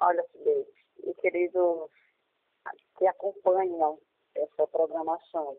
Olha, 0.00 0.24
Felipe, 0.32 0.72
e 1.04 1.14
queridos 1.14 1.88
que 2.98 3.06
acompanham 3.06 3.98
essa 4.34 4.66
programação, 4.66 5.56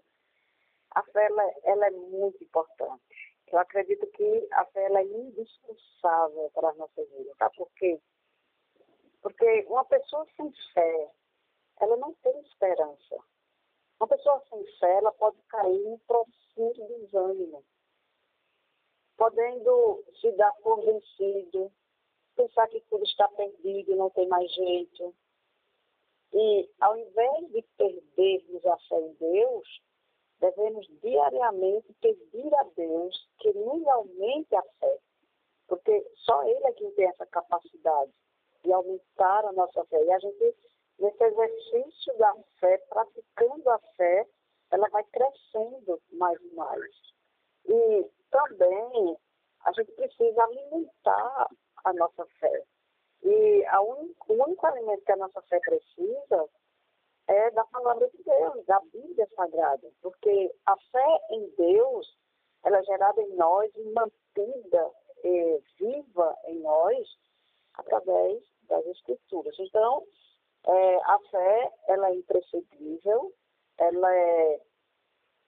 a 0.91 1.03
fé 1.03 1.25
ela, 1.25 1.53
ela 1.63 1.87
é 1.87 1.91
muito 1.91 2.43
importante. 2.43 3.35
Eu 3.47 3.59
acredito 3.59 4.07
que 4.07 4.47
a 4.51 4.65
fé 4.65 4.85
ela 4.85 4.99
é 4.99 5.05
indispensável 5.05 6.49
para 6.53 6.69
a 6.69 6.73
nossa 6.75 7.05
vida. 7.05 7.33
Tá? 7.37 7.49
Por 7.51 7.69
quê? 7.75 7.99
Porque 9.21 9.65
uma 9.67 9.85
pessoa 9.85 10.25
sem 10.35 10.51
fé, 10.73 11.11
ela 11.79 11.97
não 11.97 12.13
tem 12.15 12.39
esperança. 12.41 13.17
Uma 13.99 14.07
pessoa 14.07 14.41
sem 14.49 14.65
fé, 14.77 14.97
ela 14.97 15.11
pode 15.13 15.41
cair 15.43 15.85
em 15.87 15.97
profundo 15.99 16.87
desânimo, 16.87 17.63
podendo 19.17 20.03
se 20.19 20.31
dar 20.33 20.51
por 20.61 20.83
vencido, 20.83 21.71
pensar 22.35 22.67
que 22.67 22.81
tudo 22.81 23.03
está 23.03 23.27
perdido, 23.29 23.95
não 23.95 24.09
tem 24.09 24.27
mais 24.27 24.51
jeito. 24.53 25.15
E 26.35 26.69
ao 26.81 26.97
invés 26.97 27.49
de 27.51 27.61
perdermos 27.77 28.65
a 28.65 28.77
fé 28.89 28.99
em 28.99 29.13
Deus, 29.13 29.81
devemos 30.41 30.85
diariamente 31.01 31.93
pedir 32.01 32.53
a 32.55 32.63
Deus 32.75 33.29
que 33.39 33.53
nos 33.53 33.87
aumente 33.87 34.53
a 34.53 34.61
fé. 34.61 34.99
Porque 35.67 36.05
só 36.25 36.43
Ele 36.43 36.67
é 36.67 36.73
quem 36.73 36.91
tem 36.91 37.07
essa 37.07 37.25
capacidade 37.27 38.11
de 38.65 38.73
aumentar 38.73 39.45
a 39.45 39.53
nossa 39.53 39.85
fé. 39.85 40.03
E 40.03 40.11
a 40.11 40.19
gente, 40.19 40.55
nesse 40.99 41.23
exercício 41.23 42.17
da 42.17 42.35
fé, 42.59 42.77
praticando 42.89 43.69
a 43.69 43.79
fé, 43.95 44.27
ela 44.71 44.89
vai 44.89 45.05
crescendo 45.05 46.01
mais 46.11 46.37
e 46.41 46.53
mais. 46.53 46.95
E 47.65 48.11
também 48.29 49.17
a 49.63 49.71
gente 49.71 49.91
precisa 49.93 50.43
alimentar 50.43 51.49
a 51.85 51.93
nossa 51.93 52.25
fé. 52.41 52.65
E 53.25 53.65
a 53.65 53.81
un, 53.81 54.13
o 54.27 54.33
único 54.33 54.67
alimento 54.67 55.03
que 55.03 55.11
a 55.11 55.17
nossa 55.17 55.41
fé 55.43 55.59
precisa 55.59 56.47
é 57.27 57.49
da 57.51 57.65
palavra 57.65 58.07
de 58.09 58.23
Deus, 58.23 58.65
da 58.67 58.79
Bíblia 58.93 59.27
Sagrada, 59.35 59.91
porque 59.99 60.53
a 60.67 60.77
fé 60.77 61.19
em 61.31 61.49
Deus, 61.57 62.15
ela 62.63 62.77
é 62.77 62.83
gerada 62.83 63.19
em 63.23 63.35
nós 63.35 63.71
e 63.75 63.83
mantida 63.93 64.91
e 65.23 65.59
viva 65.79 66.37
em 66.45 66.59
nós 66.59 67.17
através 67.73 68.43
das 68.69 68.85
Escrituras. 68.85 69.55
Então, 69.57 70.05
é, 70.67 70.95
a 70.97 71.19
fé, 71.31 71.73
ela 71.87 72.09
é 72.09 72.15
imprescindível, 72.15 73.33
ela 73.79 74.15
é 74.15 74.61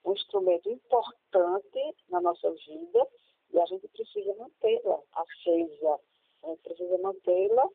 um 0.03 0.13
instrumento 0.13 0.67
importante 0.67 1.95
na 2.09 2.21
nossa 2.21 2.49
vida 2.51 3.07
e 3.51 3.59
a 3.59 3.65
gente 3.67 3.87
precisa 3.89 4.33
mantê-la 4.35 4.99
acesa, 5.13 5.99
a 6.43 6.47
gente 6.47 6.61
precisa 6.61 6.97
mantê-la 6.99 7.69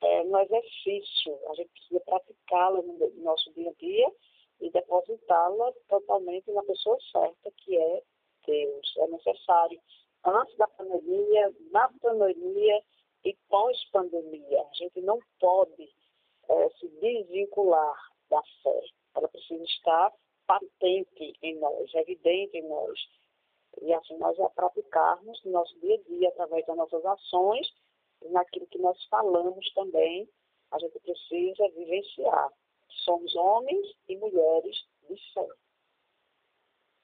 é, 0.00 0.24
no 0.24 0.38
exercício, 0.40 1.38
a 1.50 1.54
gente 1.54 1.70
precisa 1.70 2.00
praticá-la 2.00 2.82
no 2.82 3.10
nosso 3.22 3.52
dia 3.52 3.70
a 3.70 3.74
dia 3.74 4.12
e 4.60 4.70
depositá-la 4.70 5.72
totalmente 5.88 6.50
na 6.52 6.62
pessoa 6.62 6.96
certa, 7.12 7.50
que 7.58 7.76
é 7.76 8.02
Deus. 8.46 8.96
É 8.98 9.06
necessário, 9.08 9.80
antes 10.24 10.56
da 10.56 10.66
pandemia, 10.68 11.54
na 11.70 11.88
pandemia 12.00 12.82
e 13.24 13.36
pós-pandemia. 13.48 14.62
A 14.62 14.74
gente 14.74 15.00
não 15.00 15.18
pode 15.40 15.88
é, 16.48 16.70
se 16.70 16.88
desvincular 17.00 17.96
da 18.30 18.42
fé. 18.62 18.80
Ela 19.14 19.28
precisa 19.28 19.64
estar 19.64 20.12
patente 20.46 21.34
em 21.42 21.58
nós, 21.58 21.92
evidente 21.94 22.56
em 22.56 22.68
nós. 22.68 22.98
E 23.82 23.92
assim 23.92 24.16
nós 24.18 24.38
a 24.40 24.48
praticarmos 24.50 25.44
no 25.44 25.52
nosso 25.52 25.78
dia 25.80 25.94
a 25.94 26.08
dia, 26.08 26.28
através 26.30 26.66
das 26.66 26.76
nossas 26.76 27.04
ações 27.04 27.68
naquilo 28.30 28.66
que 28.66 28.78
nós 28.78 29.02
falamos 29.06 29.72
também, 29.74 30.28
a 30.70 30.78
gente 30.78 30.98
precisa 31.00 31.68
vivenciar. 31.76 32.48
Somos 33.04 33.34
homens 33.36 33.86
e 34.08 34.16
mulheres 34.16 34.76
de 35.08 35.16
fé. 35.32 35.46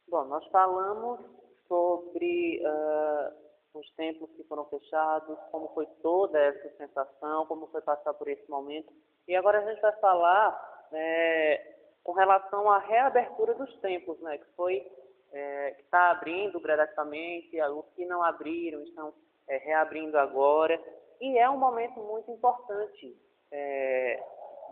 Bom, 0.08 0.24
nós 0.24 0.46
falamos 0.48 1.20
sobre 1.66 2.62
uh, 2.62 3.78
os 3.78 3.90
templos 3.92 4.30
que 4.32 4.44
foram 4.44 4.64
fechados, 4.66 5.38
como 5.50 5.68
foi 5.68 5.86
toda 6.02 6.38
essa 6.38 6.76
sensação, 6.76 7.46
como 7.46 7.66
foi 7.68 7.80
passar 7.80 8.14
por 8.14 8.28
esse 8.28 8.48
momento. 8.50 8.92
E 9.26 9.34
agora 9.34 9.60
a 9.60 9.70
gente 9.70 9.80
vai 9.80 9.92
falar 9.98 10.88
é, 10.92 11.76
com 12.02 12.12
relação 12.12 12.70
à 12.70 12.78
reabertura 12.78 13.54
dos 13.54 13.74
templos, 13.80 14.20
né, 14.20 14.38
que 14.38 14.46
foi 14.54 14.86
é, 15.32 15.72
que 15.72 15.82
está 15.82 16.12
abrindo 16.12 16.60
gradativamente, 16.60 17.60
os 17.60 17.86
que 17.96 18.06
não 18.06 18.22
abriram 18.22 18.82
estão 18.82 19.12
é, 19.48 19.56
reabrindo 19.56 20.16
agora. 20.16 20.80
E 21.20 21.38
é 21.38 21.48
um 21.48 21.58
momento 21.58 22.00
muito 22.00 22.30
importante 22.30 23.16
é, 23.50 24.22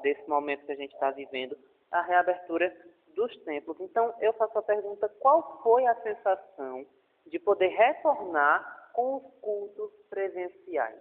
desse 0.02 0.28
momento 0.28 0.66
que 0.66 0.72
a 0.72 0.76
gente 0.76 0.92
está 0.92 1.10
vivendo, 1.10 1.56
a 1.90 2.02
reabertura 2.02 2.74
dos 3.14 3.34
templos. 3.44 3.78
Então, 3.80 4.14
eu 4.20 4.32
faço 4.34 4.58
a 4.58 4.62
pergunta: 4.62 5.08
qual 5.20 5.62
foi 5.62 5.86
a 5.86 6.00
sensação 6.02 6.86
de 7.26 7.38
poder 7.38 7.68
retornar 7.68 8.90
com 8.92 9.16
os 9.16 9.34
cultos 9.40 9.92
presenciais? 10.10 11.00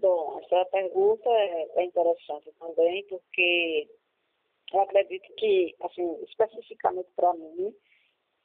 Bom, 0.00 0.40
essa 0.40 0.64
pergunta 0.66 1.28
é, 1.28 1.80
é 1.80 1.84
interessante 1.84 2.50
também, 2.58 3.04
porque 3.08 3.88
eu 4.72 4.80
acredito 4.80 5.32
que, 5.34 5.74
assim, 5.82 6.22
especificamente 6.24 7.08
para 7.14 7.32
mim, 7.34 7.74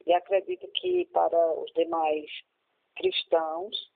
e 0.05 0.13
acredito 0.13 0.67
que 0.73 1.05
para 1.07 1.53
os 1.59 1.71
demais 1.73 2.29
cristãos, 2.95 3.91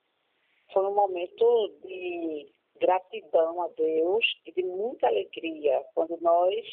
foi 0.72 0.86
um 0.86 0.94
momento 0.94 1.74
de 1.84 2.52
gratidão 2.80 3.62
a 3.62 3.68
Deus 3.68 4.24
e 4.46 4.52
de 4.52 4.62
muita 4.62 5.06
alegria 5.06 5.84
quando 5.94 6.18
nós 6.20 6.64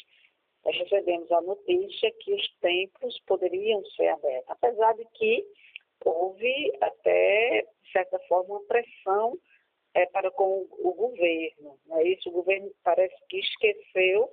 nós 0.64 0.76
recebemos 0.78 1.30
a 1.32 1.40
notícia 1.40 2.12
que 2.20 2.32
os 2.32 2.54
templos 2.60 3.18
poderiam 3.26 3.84
ser 3.96 4.08
abertos, 4.08 4.48
apesar 4.48 4.94
de 4.94 5.04
que 5.14 5.44
houve 6.04 6.72
até, 6.80 7.66
de 7.82 7.92
certa 7.92 8.18
forma, 8.28 8.54
uma 8.54 8.66
pressão 8.66 9.36
é, 9.94 10.06
para 10.06 10.30
com 10.30 10.66
o 10.70 10.94
governo. 10.94 11.78
Né? 11.86 12.04
Isso 12.04 12.28
o 12.28 12.32
governo 12.32 12.70
parece 12.84 13.14
que 13.28 13.38
esqueceu 13.38 14.30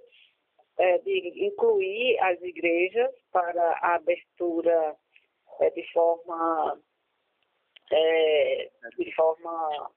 é, 0.77 0.97
de 0.99 1.45
incluir 1.45 2.17
as 2.19 2.41
igrejas 2.41 3.11
para 3.31 3.79
a 3.81 3.95
abertura 3.95 4.95
é, 5.59 5.69
de 5.71 5.83
forma 5.91 6.79
é, 7.91 8.69
de 8.97 9.15
forma 9.15 9.91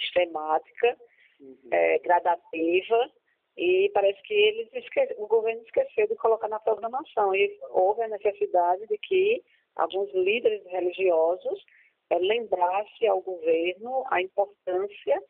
sistemática, 0.00 0.96
uhum. 1.40 1.56
É, 1.70 1.98
gradativa, 1.98 3.10
e 3.56 3.90
parece 3.92 4.20
que 4.22 4.34
eles 4.34 4.68
esque... 4.72 5.14
o 5.18 5.26
governo 5.26 5.62
esqueceu 5.62 6.06
de 6.06 6.16
colocar 6.16 6.48
na 6.48 6.60
programação. 6.60 7.34
E 7.34 7.58
houve 7.70 8.02
a 8.02 8.08
necessidade 8.08 8.86
de 8.86 8.98
que 8.98 9.42
alguns 9.76 10.12
líderes 10.14 10.64
religiosos 10.66 11.64
é, 12.10 12.18
lembrassem 12.18 13.08
ao 13.08 13.20
governo 13.20 14.04
a 14.10 14.22
importância 14.22 15.22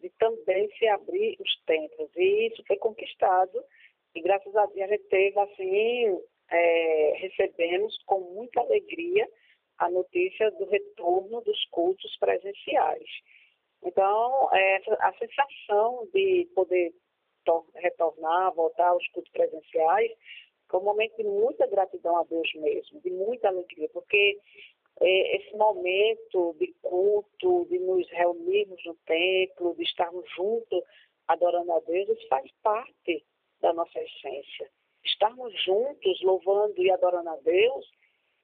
de 0.00 0.10
também 0.18 0.70
se 0.78 0.86
abrir 0.88 1.36
os 1.40 1.64
templos. 1.64 2.10
E 2.16 2.48
isso 2.48 2.62
foi 2.66 2.76
conquistado 2.76 3.62
e 4.16 4.20
graças 4.22 4.56
a 4.56 4.64
Deus 4.64 4.80
a 4.80 4.94
gente 4.94 5.08
teve 5.08 5.38
assim, 5.38 6.18
é, 6.50 7.12
recebemos 7.18 7.94
com 8.06 8.20
muita 8.20 8.60
alegria 8.60 9.28
a 9.78 9.90
notícia 9.90 10.50
do 10.52 10.66
retorno 10.66 11.40
dos 11.42 11.64
cultos 11.66 12.16
presenciais. 12.18 13.08
Então, 13.84 14.48
é, 14.52 14.76
a 15.00 15.12
sensação 15.14 16.08
de 16.12 16.48
poder 16.54 16.92
retornar, 17.76 18.52
voltar 18.54 18.88
aos 18.88 19.06
cultos 19.08 19.30
presenciais, 19.32 20.10
foi 20.68 20.80
um 20.80 20.84
momento 20.84 21.16
de 21.16 21.24
muita 21.24 21.66
gratidão 21.66 22.16
a 22.16 22.24
Deus 22.24 22.52
mesmo, 22.54 23.00
de 23.00 23.10
muita 23.10 23.48
alegria, 23.48 23.88
porque 23.92 24.38
é, 25.00 25.36
esse 25.36 25.56
momento 25.56 26.56
de 26.58 26.74
culto, 26.82 27.66
de 27.66 27.78
nos 27.78 28.08
reunirmos 28.10 28.82
no 28.84 28.94
templo, 29.06 29.74
de 29.76 29.82
estarmos 29.84 30.28
juntos 30.34 30.82
adorando 31.28 31.72
a 31.72 31.80
Deus, 31.80 32.08
isso 32.08 32.28
faz 32.28 32.50
parte 32.62 33.24
da 33.60 33.72
nossa 33.72 34.00
essência. 34.00 34.68
Estarmos 35.04 35.52
juntos 35.64 36.20
louvando 36.22 36.82
e 36.82 36.90
adorando 36.90 37.30
a 37.30 37.36
Deus, 37.36 37.86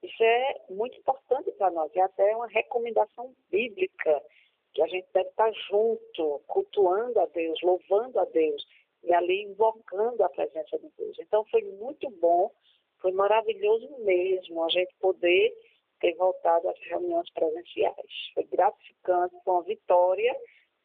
isso 0.02 0.23
é 0.23 0.61
muito 0.71 0.99
importante 0.99 1.50
para 1.52 1.71
nós, 1.71 1.94
é 1.94 2.00
até 2.00 2.35
uma 2.35 2.49
recomendação 2.49 3.35
bíblica, 3.50 4.23
que 4.75 4.82
a 4.82 4.87
gente 4.87 5.06
deve 5.12 5.28
estar 5.28 5.52
junto, 5.68 6.40
cultuando 6.47 7.21
a 7.21 7.26
Deus, 7.26 7.61
louvando 7.62 8.18
a 8.18 8.25
Deus, 8.25 8.66
e 9.04 9.12
ali 9.12 9.42
invocando 9.42 10.23
a 10.23 10.28
presença 10.28 10.78
de 10.78 10.88
Deus. 10.97 11.18
Então 11.18 11.44
foi 11.47 11.62
muito 11.62 12.09
bom, 12.11 12.50
foi 13.00 13.12
maravilhoso 13.12 13.88
mesmo 13.99 14.64
a 14.64 14.68
gente 14.68 14.94
poder 15.00 15.52
ter 16.00 16.14
voltado 16.14 16.68
às 16.68 16.78
reuniões 16.80 17.30
presenciais. 17.32 18.30
Foi 18.35 18.44
gratificante, 18.44 19.35
foi 19.44 19.54
uma 19.54 19.62
vitória, 19.62 20.37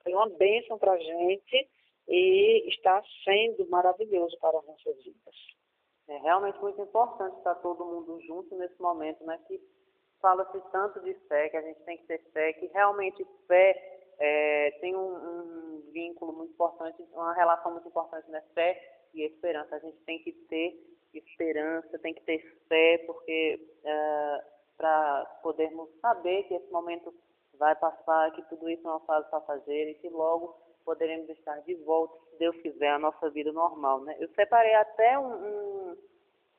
foi 0.03 0.13
uma 0.13 0.29
bênção 0.29 0.77
para 0.77 0.93
a 0.93 0.99
gente 0.99 1.69
e 2.07 2.69
está 2.69 3.03
sendo 3.23 3.67
maravilhoso 3.69 4.37
para 4.39 4.57
as 4.59 4.65
nossas 4.65 4.95
vidas. 5.03 5.56
É 6.07 6.17
realmente 6.19 6.59
muito 6.59 6.81
importante 6.81 7.37
estar 7.37 7.55
todo 7.55 7.85
mundo 7.85 8.19
junto 8.21 8.55
nesse 8.55 8.81
momento, 8.81 9.23
né? 9.25 9.39
Que 9.47 9.61
fala-se 10.21 10.59
tanto 10.71 10.99
de 11.01 11.13
fé, 11.27 11.49
que 11.49 11.57
a 11.57 11.61
gente 11.61 11.81
tem 11.83 11.97
que 11.97 12.05
ter 12.05 12.19
fé, 12.31 12.53
que 12.53 12.67
realmente 12.67 13.25
fé 13.47 13.99
é, 14.19 14.71
tem 14.79 14.95
um, 14.95 15.15
um, 15.15 15.91
vínculo 15.91 16.33
muito 16.33 16.53
importante, 16.53 17.03
uma 17.11 17.33
relação 17.33 17.71
muito 17.71 17.87
importante, 17.87 18.29
né? 18.31 18.41
Fé 18.53 19.09
e 19.13 19.23
esperança. 19.23 19.75
A 19.75 19.79
gente 19.79 19.97
tem 20.05 20.19
que 20.19 20.31
ter 20.31 20.79
esperança, 21.13 21.99
tem 21.99 22.13
que 22.13 22.21
ter 22.21 22.39
fé, 22.67 23.03
porque 23.05 23.59
é, 23.83 24.43
para 24.77 25.25
podermos 25.41 25.89
saber 25.99 26.43
que 26.43 26.53
esse 26.53 26.71
momento 26.71 27.13
vai 27.57 27.75
passar, 27.75 28.31
que 28.31 28.43
tudo 28.43 28.69
isso 28.69 28.87
é 28.87 28.91
uma 28.91 28.99
fase 29.01 29.29
passageira 29.29 29.91
e 29.91 29.95
que 29.95 30.09
logo 30.09 30.55
poderemos 30.85 31.27
estar 31.29 31.59
de 31.63 31.75
volta, 31.83 32.17
se 32.29 32.37
Deus 32.37 32.55
quiser, 32.61 32.91
a 32.91 32.99
nossa 32.99 33.29
vida 33.29 33.51
normal. 33.51 34.01
Né? 34.01 34.15
Eu 34.19 34.29
separei 34.29 34.73
até 34.75 35.19
um, 35.19 35.33
um, 35.33 35.86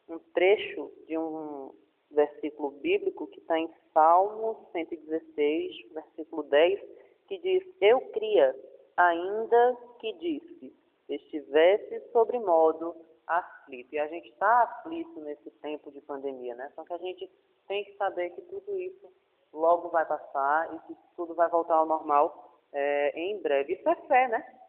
um 0.09 0.19
trecho 0.33 0.91
de 1.07 1.19
um 1.19 1.75
versículo 2.11 2.71
bíblico 2.71 3.27
que 3.29 3.41
está 3.41 3.59
em 3.59 3.71
Salmo 3.93 4.69
116, 4.73 5.93
versículo 5.93 6.43
10, 6.45 6.81
que 7.27 7.39
diz: 7.39 7.63
Eu 7.81 8.01
cria, 8.13 8.55
ainda 8.97 9.77
que 10.01 10.13
disse, 10.15 10.75
estivesse 11.09 12.01
sobre 12.13 12.39
modo 12.39 12.95
aflito. 13.27 13.95
E 13.95 13.99
a 13.99 14.09
gente 14.09 14.29
está 14.31 14.63
aflito 14.63 15.21
nesse 15.21 15.51
tempo 15.63 15.91
de 15.93 16.01
pandemia, 16.01 16.55
né? 16.55 16.73
Só 16.75 16.85
que 16.85 16.93
a 16.93 16.99
gente 16.99 17.31
tem 17.67 17.85
que 17.85 17.97
saber 17.97 18.31
que 18.31 18.43
tudo 18.43 18.79
isso 18.79 19.13
logo 19.53 19.89
vai 19.91 20.05
passar 20.07 20.75
e 20.75 20.79
que 20.87 20.97
tudo 21.17 21.35
vai 21.35 21.49
voltar 21.49 21.75
ao 21.75 21.87
normal 21.87 22.61
é, 22.73 23.19
em 23.19 23.41
breve. 23.41 23.75
Isso 23.75 23.89
é 23.89 23.97
fé, 24.07 24.29
né? 24.29 24.61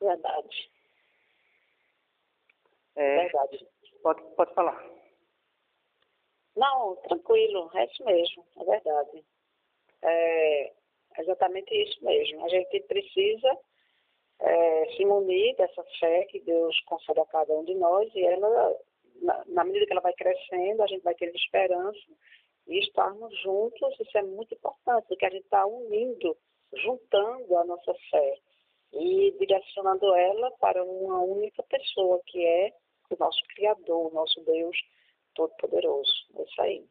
Verdade. 0.00 0.70
É, 2.96 3.22
Verdade. 3.22 3.73
Pode, 4.04 4.22
pode 4.36 4.52
falar. 4.52 4.78
Não, 6.54 6.94
tranquilo, 6.96 7.70
é 7.72 7.86
isso 7.86 8.04
mesmo, 8.04 8.44
é 8.58 8.64
verdade. 8.64 9.24
É 10.02 10.72
exatamente 11.20 11.74
isso 11.74 12.04
mesmo. 12.04 12.44
A 12.44 12.48
gente 12.50 12.80
precisa 12.80 13.58
é, 14.40 14.86
se 14.94 15.06
munir 15.06 15.56
dessa 15.56 15.82
fé 15.98 16.26
que 16.26 16.38
Deus 16.40 16.78
concede 16.80 17.18
a 17.18 17.24
cada 17.24 17.54
um 17.54 17.64
de 17.64 17.74
nós 17.76 18.14
e 18.14 18.22
ela, 18.26 18.78
na, 19.22 19.42
na 19.46 19.64
medida 19.64 19.86
que 19.86 19.92
ela 19.92 20.02
vai 20.02 20.12
crescendo, 20.12 20.82
a 20.82 20.86
gente 20.86 21.02
vai 21.02 21.14
ter 21.14 21.34
esperança 21.34 22.12
e 22.66 22.80
estarmos 22.80 23.34
juntos, 23.40 23.98
isso 24.00 24.18
é 24.18 24.22
muito 24.22 24.52
importante, 24.52 25.08
porque 25.08 25.24
a 25.24 25.30
gente 25.30 25.44
está 25.44 25.64
unindo 25.64 26.36
juntando 26.74 27.56
a 27.56 27.64
nossa 27.64 27.94
fé 28.10 28.38
e 28.92 29.34
direcionando 29.38 30.14
ela 30.14 30.50
para 30.60 30.84
uma 30.84 31.20
única 31.20 31.62
pessoa, 31.62 32.20
que 32.26 32.44
é 32.44 32.83
o 33.10 33.16
nosso 33.18 33.40
Criador, 33.54 34.10
o 34.10 34.14
nosso 34.14 34.40
Deus 34.44 34.76
Todo-Poderoso. 35.34 36.26
É 36.36 36.42
isso 36.42 36.62
aí. 36.62 36.86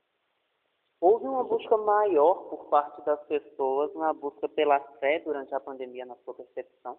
Houve 1.02 1.26
uma 1.26 1.44
busca 1.44 1.76
maior 1.78 2.50
por 2.50 2.70
parte 2.70 3.02
das 3.04 3.22
pessoas, 3.26 3.92
uma 3.94 4.14
busca 4.14 4.48
pela 4.48 4.80
fé 5.00 5.20
durante 5.20 5.54
a 5.54 5.60
pandemia, 5.60 6.06
na 6.06 6.16
sua 6.18 6.34
percepção? 6.34 6.98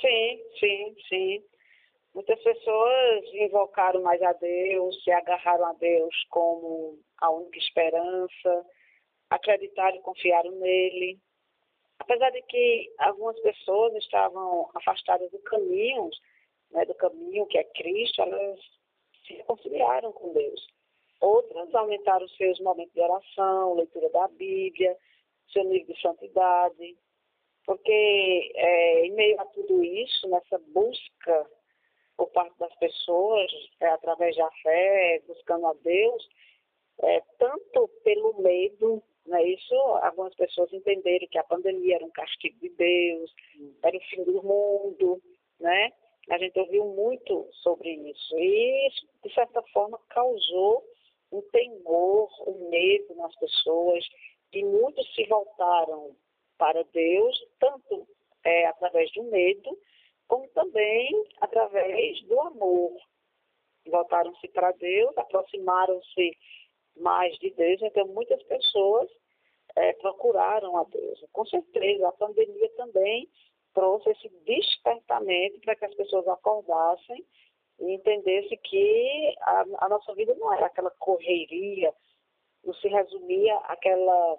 Sim, 0.00 0.42
sim, 0.58 0.96
sim. 1.08 1.44
Muitas 2.14 2.42
pessoas 2.42 3.24
invocaram 3.34 4.00
mais 4.00 4.22
a 4.22 4.32
Deus, 4.32 5.04
se 5.04 5.10
agarraram 5.10 5.66
a 5.66 5.72
Deus 5.74 6.14
como 6.30 6.98
a 7.18 7.30
única 7.30 7.58
esperança, 7.58 8.66
acreditaram 9.28 9.98
e 9.98 10.00
confiaram 10.00 10.52
nele. 10.52 11.20
Apesar 11.98 12.30
de 12.30 12.40
que 12.42 12.94
algumas 12.98 13.38
pessoas 13.40 13.94
estavam 13.96 14.70
afastadas 14.74 15.30
do 15.30 15.38
caminho, 15.40 16.08
né, 16.70 16.84
do 16.84 16.94
caminho 16.94 17.46
que 17.46 17.58
é 17.58 17.64
Cristo, 17.64 18.22
elas 18.22 18.60
se 19.26 19.34
reconciliaram 19.34 20.12
com 20.12 20.32
Deus. 20.32 20.66
Outras 21.20 21.74
aumentaram 21.74 22.28
seus 22.28 22.60
momentos 22.60 22.92
de 22.92 23.00
oração, 23.00 23.74
leitura 23.74 24.08
da 24.10 24.28
Bíblia, 24.28 24.96
seu 25.52 25.64
nível 25.64 25.94
de 25.94 26.00
santidade, 26.00 26.96
porque 27.64 28.52
é, 28.54 29.06
em 29.06 29.12
meio 29.12 29.40
a 29.40 29.46
tudo 29.46 29.82
isso, 29.82 30.28
nessa 30.28 30.58
busca 30.68 31.50
por 32.16 32.30
parte 32.30 32.58
das 32.58 32.74
pessoas, 32.76 33.50
é, 33.80 33.88
através 33.88 34.36
da 34.36 34.50
fé, 34.62 35.22
buscando 35.26 35.66
a 35.66 35.74
Deus, 35.74 36.28
é, 37.02 37.20
tanto 37.38 37.88
pelo 38.04 38.40
medo 38.40 39.02
né? 39.26 39.42
Isso, 39.44 39.74
algumas 40.02 40.34
pessoas 40.34 40.72
entenderam 40.72 41.26
que 41.28 41.38
a 41.38 41.44
pandemia 41.44 41.96
era 41.96 42.04
um 42.04 42.10
castigo 42.10 42.58
de 42.60 42.68
Deus, 42.70 43.34
era 43.82 43.96
o 43.96 44.00
fim 44.02 44.24
do 44.24 44.42
mundo, 44.42 45.20
né? 45.60 45.92
A 46.30 46.38
gente 46.38 46.58
ouviu 46.58 46.84
muito 46.84 47.48
sobre 47.62 47.90
isso. 47.92 48.36
E 48.36 48.88
isso, 48.88 49.06
de 49.24 49.32
certa 49.32 49.62
forma, 49.72 49.98
causou 50.08 50.84
um 51.30 51.40
temor, 51.50 52.28
um 52.46 52.68
medo 52.68 53.14
nas 53.14 53.34
pessoas, 53.36 54.04
e 54.52 54.64
muitos 54.64 55.14
se 55.14 55.24
voltaram 55.26 56.16
para 56.58 56.82
Deus, 56.84 57.38
tanto 57.60 58.06
é, 58.44 58.66
através 58.66 59.12
do 59.12 59.24
medo, 59.24 59.78
como 60.26 60.48
também 60.48 61.08
através 61.40 62.22
do 62.24 62.40
amor. 62.40 62.96
Voltaram-se 63.86 64.48
para 64.48 64.72
Deus, 64.72 65.16
aproximaram-se 65.16 66.36
mais 66.96 67.36
de 67.38 67.50
Deus. 67.50 67.80
Então, 67.82 68.06
muitas 68.08 68.42
pessoas 68.44 69.08
é, 69.76 69.92
procuraram 69.94 70.76
a 70.76 70.84
Deus. 70.84 71.24
Com 71.32 71.44
certeza, 71.46 72.08
a 72.08 72.12
pandemia 72.12 72.68
também 72.76 73.28
trouxe 73.76 74.08
esse 74.10 74.28
despertamento 74.46 75.60
para 75.60 75.76
que 75.76 75.84
as 75.84 75.94
pessoas 75.94 76.26
acordassem 76.26 77.22
e 77.78 77.92
entendessem 77.92 78.58
que 78.64 79.34
a, 79.42 79.64
a 79.80 79.88
nossa 79.90 80.14
vida 80.14 80.34
não 80.36 80.50
era 80.54 80.64
aquela 80.64 80.90
correria, 80.92 81.92
não 82.64 82.72
se 82.72 82.88
resumia 82.88 83.54
àquela 83.58 84.38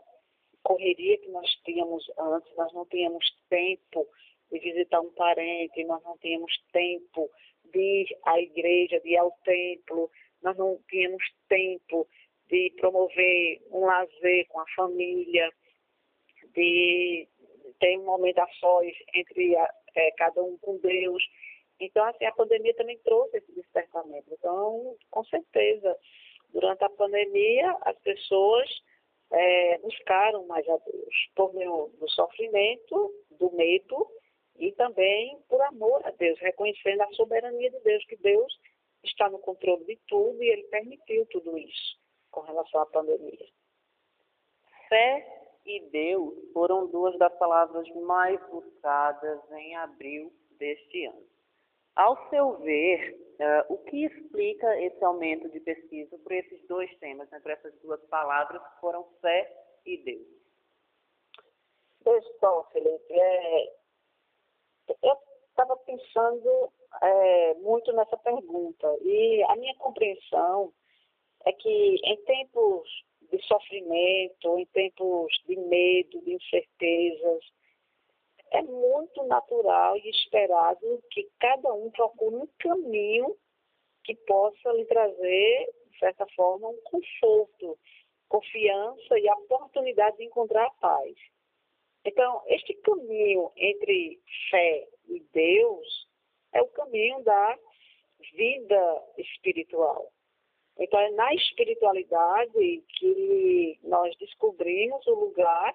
correria 0.63 1.19
que 1.19 1.30
nós 1.30 1.47
tínhamos 1.63 2.04
antes, 2.17 2.52
nós 2.56 2.73
não 2.73 2.84
tínhamos 2.88 3.23
tempo 3.47 4.08
de 4.52 4.58
visitar 4.58 5.02
um 5.02 5.12
parente, 5.12 5.84
nós 5.84 6.04
não 6.04 6.17
tínhamos 6.17 6.52
tempo 6.73 7.30
de 7.71 7.80
ir 7.80 8.17
à 8.26 8.41
igreja, 8.41 9.00
de 9.02 9.10
ir 9.10 9.17
ao 9.17 9.32
templo, 9.43 10.10
nós 10.41 10.58
não 10.58 10.80
tínhamos 10.89 11.23
tempo 11.47 12.08
de 12.50 12.73
promover 12.78 13.62
um 13.69 13.82
lazer 13.82 14.47
com 14.47 14.62
a 14.62 14.65
família, 14.76 15.52
de 16.56 17.28
ter 17.79 17.97
um 17.97 18.05
momento 18.05 18.39
a 18.39 18.47
sós 18.59 18.93
entre 19.13 19.55
a, 19.55 19.73
é, 19.95 20.11
cada 20.11 20.41
um 20.43 20.57
com 20.59 20.77
Deus. 20.77 21.23
Então, 21.79 22.03
assim, 22.05 22.25
a 22.25 22.31
pandemia 22.31 22.75
também 22.75 22.97
trouxe 22.99 23.37
esse 23.37 23.51
despertamento. 23.53 24.25
Então, 24.31 24.95
com 25.11 25.23
certeza, 25.25 25.97
durante 26.51 26.83
a 26.83 26.89
pandemia, 26.89 27.77
as 27.81 27.97
pessoas 27.99 28.69
é, 29.31 29.77
buscaram 29.79 30.45
mais 30.47 30.67
a 30.69 30.77
Deus, 30.77 31.15
por 31.35 31.53
meio 31.53 31.91
do 31.99 32.09
sofrimento, 32.09 33.13
do 33.31 33.51
medo 33.51 34.07
e 34.57 34.71
também 34.71 35.39
por 35.47 35.61
amor 35.61 36.05
a 36.05 36.11
Deus, 36.11 36.39
reconhecendo 36.39 37.01
a 37.01 37.13
soberania 37.13 37.69
de 37.69 37.79
Deus, 37.81 38.05
que 38.05 38.15
Deus 38.17 38.59
está 39.03 39.29
no 39.29 39.39
controle 39.39 39.85
de 39.85 39.97
tudo 40.07 40.41
e 40.41 40.49
Ele 40.49 40.63
permitiu 40.63 41.25
tudo 41.27 41.57
isso 41.57 41.99
com 42.31 42.41
relação 42.41 42.81
à 42.81 42.85
pandemia. 42.87 43.47
Fé 44.89 45.37
e 45.67 45.82
Deus 45.89 46.34
foram 46.53 46.88
duas 46.88 47.17
das 47.19 47.38
palavras 47.38 47.88
mais 48.06 48.39
buscadas 48.49 49.39
em 49.51 49.75
abril 49.75 50.32
deste 50.51 51.06
ano. 51.06 51.27
Ao 51.95 52.30
seu 52.30 52.58
ver, 52.60 53.13
uh, 53.39 53.73
o 53.73 53.77
que 53.80 54.06
explica 54.06 54.80
esse 54.80 55.03
aumento 55.03 55.49
de 55.49 55.60
pesquisa 55.60 56.17
por 56.19 56.32
esses 56.32 56.65
dois 56.67 56.95
temas, 56.99 57.30
né, 57.32 57.39
por 57.39 57.51
essas 57.51 57.73
duas 57.82 58.01
palavras 58.06 58.62
que 58.62 58.80
foram 58.80 59.03
fé 59.19 59.51
e 59.86 59.97
Deus? 59.97 60.27
Então, 62.06 62.63
Felipe, 62.71 63.13
é, 63.13 63.73
eu 65.03 65.17
estava 65.49 65.75
pensando 65.77 66.71
é, 67.01 67.53
muito 67.56 67.91
nessa 67.91 68.15
pergunta 68.17 68.88
e 69.01 69.43
a 69.49 69.56
minha 69.58 69.75
compreensão 69.75 70.71
é 71.45 71.51
que 71.51 71.95
em 72.03 72.23
tempos 72.23 73.06
de 73.31 73.41
sofrimento, 73.45 74.59
em 74.59 74.65
tempos 74.67 75.31
de 75.47 75.55
medo, 75.55 76.21
de 76.21 76.33
incertezas, 76.33 77.43
é 78.51 78.61
muito 78.61 79.23
natural 79.25 79.97
e 79.97 80.09
esperado 80.09 81.03
que 81.11 81.29
cada 81.39 81.73
um 81.73 81.91
procure 81.91 82.35
um 82.35 82.47
caminho 82.59 83.35
que 84.03 84.15
possa 84.15 84.71
lhe 84.71 84.85
trazer, 84.85 85.73
de 85.91 85.99
certa 85.99 86.25
forma, 86.27 86.69
um 86.69 86.81
conforto, 86.83 87.77
confiança 88.29 89.19
e 89.19 89.27
a 89.27 89.35
oportunidade 89.35 90.17
de 90.17 90.23
encontrar 90.23 90.65
a 90.65 90.71
paz. 90.71 91.15
Então, 92.05 92.41
este 92.47 92.73
caminho 92.75 93.51
entre 93.57 94.21
fé 94.49 94.87
e 95.09 95.19
Deus 95.33 96.07
é 96.53 96.61
o 96.61 96.67
caminho 96.69 97.21
da 97.23 97.59
vida 98.33 99.03
espiritual. 99.17 100.09
Então, 100.79 100.99
é 100.99 101.11
na 101.11 101.33
espiritualidade 101.33 102.83
que 102.99 103.79
nós 103.83 104.15
descobrimos 104.17 105.05
o 105.07 105.15
lugar 105.15 105.73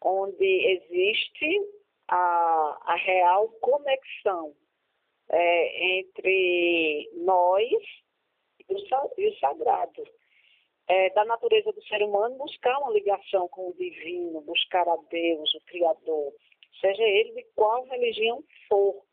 onde 0.00 0.44
existe 0.44 1.60
a, 2.06 2.78
a 2.84 2.94
real 2.96 3.48
conexão 3.60 4.54
é, 5.28 5.98
entre 5.98 7.10
nós 7.14 7.72
e 8.68 8.74
o, 8.74 9.38
sagrado. 9.38 10.04
É, 10.90 11.10
da 11.10 11.24
natureza 11.26 11.70
do 11.70 11.82
ser 11.82 12.02
humano 12.02 12.38
buscar 12.38 12.78
uma 12.78 12.92
ligação 12.92 13.46
com 13.48 13.68
o 13.68 13.74
divino, 13.74 14.40
buscar 14.40 14.88
a 14.88 14.96
Deus, 15.10 15.54
o 15.54 15.60
Criador, 15.66 16.32
seja 16.80 17.02
ele 17.02 17.32
de 17.32 17.44
qual 17.54 17.84
religião 17.84 18.42
for. 18.68 19.07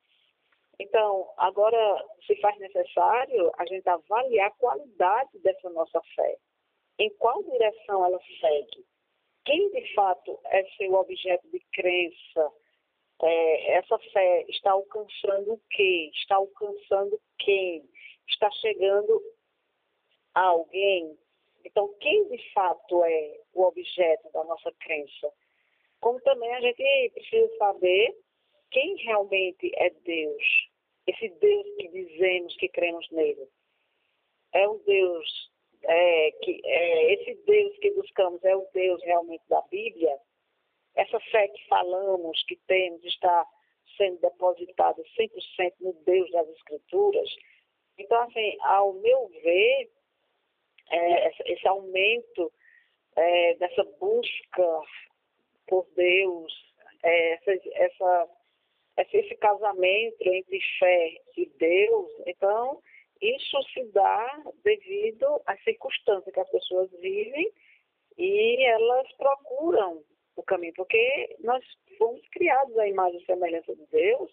Então, 0.79 1.31
agora 1.38 2.05
se 2.25 2.35
faz 2.41 2.57
necessário 2.59 3.51
a 3.57 3.65
gente 3.65 3.88
avaliar 3.88 4.47
a 4.47 4.55
qualidade 4.55 5.39
dessa 5.39 5.69
nossa 5.69 6.01
fé. 6.15 6.38
Em 6.99 7.09
qual 7.15 7.43
direção 7.43 8.05
ela 8.05 8.19
segue? 8.39 8.85
Quem 9.45 9.69
de 9.71 9.93
fato 9.93 10.39
é 10.45 10.63
seu 10.77 10.93
objeto 10.93 11.47
de 11.49 11.59
crença? 11.71 12.51
É, 13.21 13.77
essa 13.77 13.97
fé 14.11 14.45
está 14.49 14.71
alcançando 14.71 15.53
o 15.53 15.61
quê? 15.69 16.11
Está 16.13 16.35
alcançando 16.35 17.19
quem? 17.39 17.88
Está 18.27 18.49
chegando 18.51 19.21
a 20.33 20.41
alguém? 20.41 21.17
Então, 21.63 21.93
quem 21.99 22.27
de 22.29 22.51
fato 22.53 23.03
é 23.03 23.39
o 23.53 23.63
objeto 23.63 24.29
da 24.31 24.43
nossa 24.43 24.71
crença? 24.79 25.31
Como 26.01 26.19
também 26.21 26.53
a 26.53 26.61
gente 26.61 27.11
precisa 27.13 27.57
saber 27.57 28.15
quem 28.71 28.95
realmente 28.97 29.71
é 29.75 29.89
Deus, 29.89 30.64
esse 31.07 31.29
Deus 31.29 31.67
que 31.77 31.87
dizemos 31.89 32.55
que 32.57 32.69
cremos 32.69 33.09
nele. 33.11 33.47
É 34.53 34.67
o 34.67 34.77
Deus 34.79 35.51
é, 35.83 36.31
que 36.41 36.61
é, 36.63 37.13
esse 37.13 37.35
Deus 37.45 37.77
que 37.79 37.91
buscamos 37.91 38.43
é 38.43 38.55
o 38.55 38.67
Deus 38.73 39.01
realmente 39.03 39.43
da 39.47 39.61
Bíblia. 39.63 40.17
Essa 40.95 41.19
fé 41.31 41.47
que 41.49 41.67
falamos, 41.67 42.41
que 42.43 42.55
temos, 42.67 43.03
está 43.03 43.45
sendo 43.97 44.19
depositada 44.19 45.01
100% 45.19 45.73
no 45.81 45.93
Deus 46.05 46.31
das 46.31 46.47
Escrituras. 46.49 47.29
Então, 47.97 48.19
assim, 48.23 48.57
ao 48.61 48.93
meu 48.93 49.27
ver, 49.43 49.89
é, 50.89 51.51
esse 51.51 51.67
aumento 51.67 52.51
é, 53.15 53.55
dessa 53.55 53.83
busca 53.99 54.81
por 55.67 55.85
Deus, 55.95 56.53
é, 57.03 57.33
essa, 57.33 57.51
essa, 57.73 58.29
esse 58.97 59.36
casamento 59.36 60.21
entre 60.21 60.60
fé 60.79 61.17
e 61.38 61.45
Deus, 61.58 62.12
então 62.25 62.81
isso 63.21 63.62
se 63.73 63.84
dá 63.91 64.43
devido 64.63 65.41
às 65.45 65.62
circunstâncias 65.63 66.34
que 66.34 66.39
as 66.39 66.49
pessoas 66.49 66.89
vivem 66.99 67.51
e 68.17 68.63
elas 68.65 69.12
procuram 69.13 70.03
o 70.36 70.43
caminho, 70.43 70.73
porque 70.73 71.36
nós 71.39 71.63
fomos 71.97 72.21
criados 72.29 72.77
à 72.77 72.88
imagem 72.88 73.19
e 73.21 73.25
semelhança 73.25 73.75
de 73.75 73.86
Deus 73.88 74.31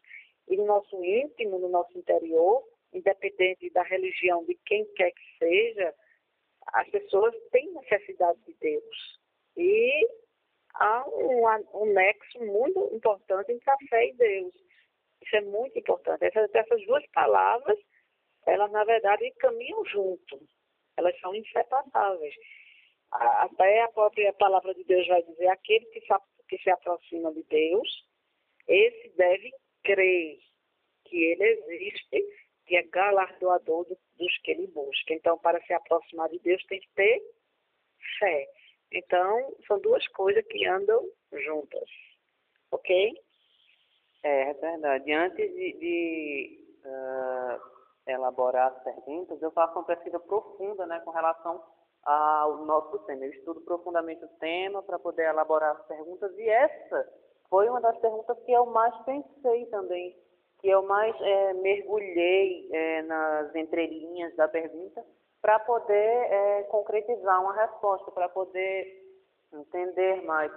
e 0.48 0.56
no 0.56 0.66
nosso 0.66 1.02
íntimo, 1.04 1.58
no 1.58 1.68
nosso 1.68 1.96
interior, 1.96 2.64
independente 2.92 3.70
da 3.70 3.82
religião 3.82 4.44
de 4.44 4.54
quem 4.66 4.84
quer 4.94 5.12
que 5.12 5.38
seja, 5.38 5.94
as 6.74 6.88
pessoas 6.90 7.34
têm 7.50 7.72
necessidade 7.72 8.38
de 8.46 8.54
Deus. 8.54 9.18
E 9.56 10.08
há 10.74 11.04
um, 11.08 11.82
um 11.82 11.92
nexo 11.92 12.38
muito 12.40 12.94
importante 12.94 13.52
entre 13.52 13.70
a 13.70 13.76
fé 13.88 14.08
e 14.08 14.14
Deus. 14.14 14.54
Isso 15.22 15.36
é 15.36 15.40
muito 15.42 15.78
importante. 15.78 16.24
Essas, 16.24 16.52
essas 16.54 16.84
duas 16.86 17.06
palavras, 17.08 17.78
elas 18.46 18.70
na 18.72 18.84
verdade 18.84 19.30
caminham 19.38 19.84
junto. 19.86 20.40
Elas 20.96 21.18
são 21.20 21.34
inseparáveis. 21.34 22.34
Até 23.10 23.82
a 23.82 23.88
própria 23.88 24.32
palavra 24.32 24.74
de 24.74 24.84
Deus 24.84 25.06
vai 25.06 25.22
dizer: 25.22 25.46
aquele 25.48 25.84
que 25.86 26.00
se, 26.00 26.14
que 26.48 26.58
se 26.58 26.70
aproxima 26.70 27.32
de 27.32 27.42
Deus, 27.44 27.88
esse 28.66 29.10
deve 29.16 29.52
crer 29.84 30.38
que 31.04 31.16
ele 31.16 31.44
existe 31.44 32.24
e 32.68 32.76
é 32.76 32.82
galardoador 32.84 33.84
do, 33.84 33.98
dos 34.16 34.38
que 34.38 34.52
ele 34.52 34.66
busca. 34.68 35.12
Então, 35.12 35.38
para 35.38 35.60
se 35.62 35.72
aproximar 35.74 36.28
de 36.30 36.38
Deus, 36.38 36.64
tem 36.66 36.80
que 36.80 36.88
ter 36.94 37.22
fé. 38.18 38.48
Então, 38.92 39.54
são 39.66 39.78
duas 39.80 40.06
coisas 40.08 40.44
que 40.46 40.66
andam 40.66 41.02
juntas. 41.32 41.88
Ok? 42.70 43.14
É, 44.22 44.50
é 44.50 44.54
verdade. 44.54 45.12
Antes 45.12 45.54
de, 45.54 45.72
de 45.78 46.64
uh, 46.84 47.60
elaborar 48.06 48.72
as 48.72 48.82
perguntas, 48.82 49.40
eu 49.40 49.50
faço 49.50 49.74
uma 49.74 49.84
pesquisa 49.84 50.20
profunda 50.20 50.86
né, 50.86 51.00
com 51.00 51.10
relação 51.10 51.62
ao 52.04 52.64
nosso 52.64 52.98
tema. 53.00 53.24
Eu 53.24 53.30
estudo 53.30 53.60
profundamente 53.62 54.24
o 54.24 54.28
tema 54.38 54.82
para 54.82 54.98
poder 54.98 55.28
elaborar 55.28 55.76
as 55.76 55.86
perguntas 55.86 56.36
e 56.36 56.48
essa 56.48 57.08
foi 57.48 57.68
uma 57.68 57.80
das 57.80 57.96
perguntas 57.98 58.38
que 58.44 58.52
eu 58.52 58.66
mais 58.66 58.94
pensei 59.04 59.66
também 59.66 60.16
que 60.62 60.68
eu 60.68 60.82
mais 60.84 61.14
é, 61.20 61.52
mergulhei 61.54 62.68
é, 62.72 63.02
nas 63.02 63.54
entrelinhas 63.54 64.34
da 64.36 64.46
pergunta 64.46 65.04
para 65.42 65.58
poder 65.58 65.94
é, 65.96 66.62
concretizar 66.70 67.42
uma 67.42 67.52
resposta, 67.52 68.10
para 68.12 68.28
poder 68.28 69.02
entender 69.52 70.22
mais 70.22 70.52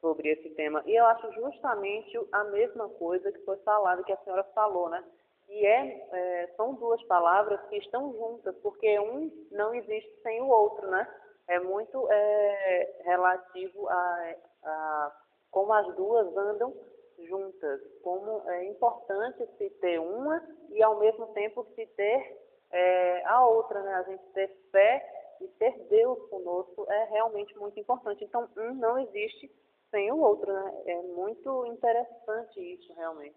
sobre 0.00 0.28
esse 0.28 0.50
tema. 0.50 0.82
E 0.86 0.94
eu 0.94 1.06
acho 1.06 1.32
justamente 1.32 2.16
a 2.30 2.44
mesma 2.44 2.88
coisa 2.90 3.32
que 3.32 3.44
foi 3.44 3.56
falada, 3.58 4.04
que 4.04 4.12
a 4.12 4.18
senhora 4.18 4.44
falou, 4.54 4.90
né? 4.90 5.02
E 5.48 5.66
é, 5.66 6.08
é, 6.12 6.46
são 6.56 6.74
duas 6.74 7.02
palavras 7.04 7.58
que 7.68 7.78
estão 7.78 8.12
juntas, 8.12 8.54
porque 8.62 9.00
um 9.00 9.32
não 9.50 9.74
existe 9.74 10.14
sem 10.22 10.42
o 10.42 10.48
outro, 10.48 10.86
né? 10.88 11.08
É 11.48 11.58
muito 11.58 12.06
é, 12.10 13.02
relativo 13.04 13.88
a, 13.88 14.34
a 14.64 15.12
como 15.50 15.72
as 15.72 15.96
duas 15.96 16.36
andam 16.36 16.74
juntas, 17.26 17.80
como 18.02 18.42
é 18.50 18.64
importante 18.66 19.44
se 19.56 19.70
ter 19.80 19.98
uma 19.98 20.46
e 20.70 20.82
ao 20.82 20.98
mesmo 20.98 21.26
tempo 21.28 21.66
se 21.74 21.86
ter 21.86 22.47
é, 22.70 23.24
a 23.26 23.46
outra, 23.46 23.82
né? 23.82 23.94
A 23.94 24.02
gente 24.04 24.22
ter 24.32 24.48
fé 24.70 25.36
e 25.40 25.48
ter 25.48 25.78
Deus 25.88 26.18
conosco 26.28 26.86
é 26.90 27.04
realmente 27.10 27.56
muito 27.58 27.78
importante. 27.78 28.24
Então, 28.24 28.48
um 28.56 28.74
não 28.74 28.98
existe 28.98 29.50
sem 29.90 30.10
o 30.12 30.18
outro, 30.18 30.52
né? 30.52 30.82
É 30.86 31.02
muito 31.02 31.66
interessante 31.66 32.60
isso, 32.60 32.92
realmente. 32.94 33.36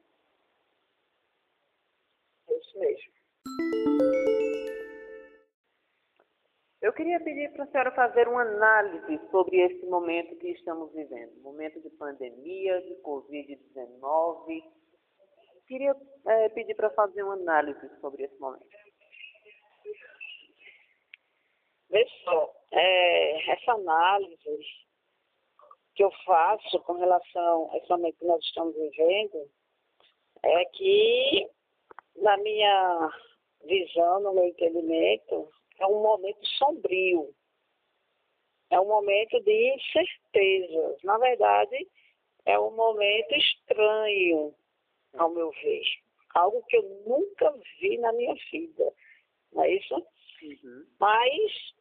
É 2.49 2.57
isso 2.57 2.79
mesmo. 2.79 3.11
Eu 6.81 6.91
queria 6.93 7.19
pedir 7.19 7.51
para 7.53 7.63
a 7.63 7.67
senhora 7.67 7.91
fazer 7.91 8.27
uma 8.27 8.41
análise 8.41 9.21
sobre 9.29 9.61
esse 9.61 9.85
momento 9.85 10.35
que 10.37 10.49
estamos 10.49 10.91
vivendo, 10.91 11.39
momento 11.41 11.79
de 11.79 11.91
pandemia, 11.91 12.81
de 12.81 12.95
Covid-19. 13.03 14.63
Queria 15.67 15.95
é, 16.25 16.49
pedir 16.49 16.75
para 16.75 16.89
fazer 16.89 17.21
uma 17.21 17.35
análise 17.35 17.87
sobre 18.01 18.23
esse 18.23 18.37
momento. 18.39 18.80
Veja 21.91 22.09
só, 22.23 22.53
é, 22.71 23.51
essa 23.51 23.73
análise 23.73 24.65
que 25.93 26.03
eu 26.03 26.11
faço 26.25 26.79
com 26.81 26.93
relação 26.93 27.69
a 27.71 27.77
esse 27.77 27.89
momento 27.89 28.17
que 28.17 28.25
nós 28.25 28.43
estamos 28.43 28.73
vivendo 28.75 29.49
é 30.43 30.65
que, 30.65 31.49
na 32.15 32.37
minha 32.37 33.11
visão, 33.65 34.21
no 34.21 34.33
meu 34.33 34.45
entendimento, 34.45 35.49
é 35.79 35.85
um 35.85 36.01
momento 36.01 36.45
sombrio. 36.57 37.33
É 38.69 38.79
um 38.79 38.87
momento 38.87 39.39
de 39.41 39.75
incertezas. 39.75 41.03
Na 41.03 41.17
verdade, 41.17 41.87
é 42.45 42.57
um 42.57 42.71
momento 42.73 43.35
estranho, 43.35 44.55
ao 45.17 45.29
meu 45.29 45.51
ver. 45.51 45.83
Algo 46.33 46.63
que 46.67 46.77
eu 46.77 46.83
nunca 47.05 47.53
vi 47.79 47.97
na 47.97 48.13
minha 48.13 48.33
vida. 48.49 48.93
Não 49.51 49.63
é 49.63 49.75
isso? 49.75 49.95
Uhum. 50.41 50.85
Mas, 50.99 51.73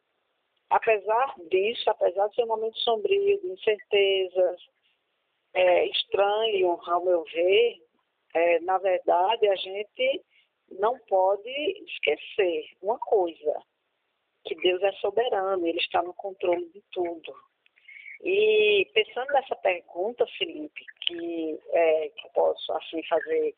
apesar 0.71 1.35
disso, 1.49 1.89
apesar 1.89 2.27
de 2.29 2.35
ser 2.35 2.43
um 2.45 2.47
momento 2.47 2.77
sombrio, 2.79 3.41
de 3.41 3.47
incertezas, 3.47 4.61
é, 5.53 5.85
estranho, 5.87 6.79
ao 6.85 7.03
meu 7.03 7.23
ver, 7.25 7.77
é, 8.33 8.59
na 8.61 8.77
verdade, 8.77 9.47
a 9.49 9.55
gente 9.55 10.23
não 10.79 10.97
pode 10.99 11.49
esquecer 11.49 12.65
uma 12.81 12.97
coisa 12.99 13.61
que 14.45 14.55
Deus 14.55 14.81
é 14.81 14.91
soberano, 14.93 15.67
Ele 15.67 15.77
está 15.77 16.01
no 16.01 16.13
controle 16.13 16.65
de 16.69 16.81
tudo. 16.93 17.33
E 18.23 18.89
pensando 18.93 19.33
nessa 19.33 19.55
pergunta, 19.57 20.25
Felipe, 20.37 20.85
que, 21.01 21.59
é, 21.71 22.09
que 22.09 22.27
eu 22.27 22.31
posso 22.31 22.71
assim 22.73 23.03
fazer 23.03 23.53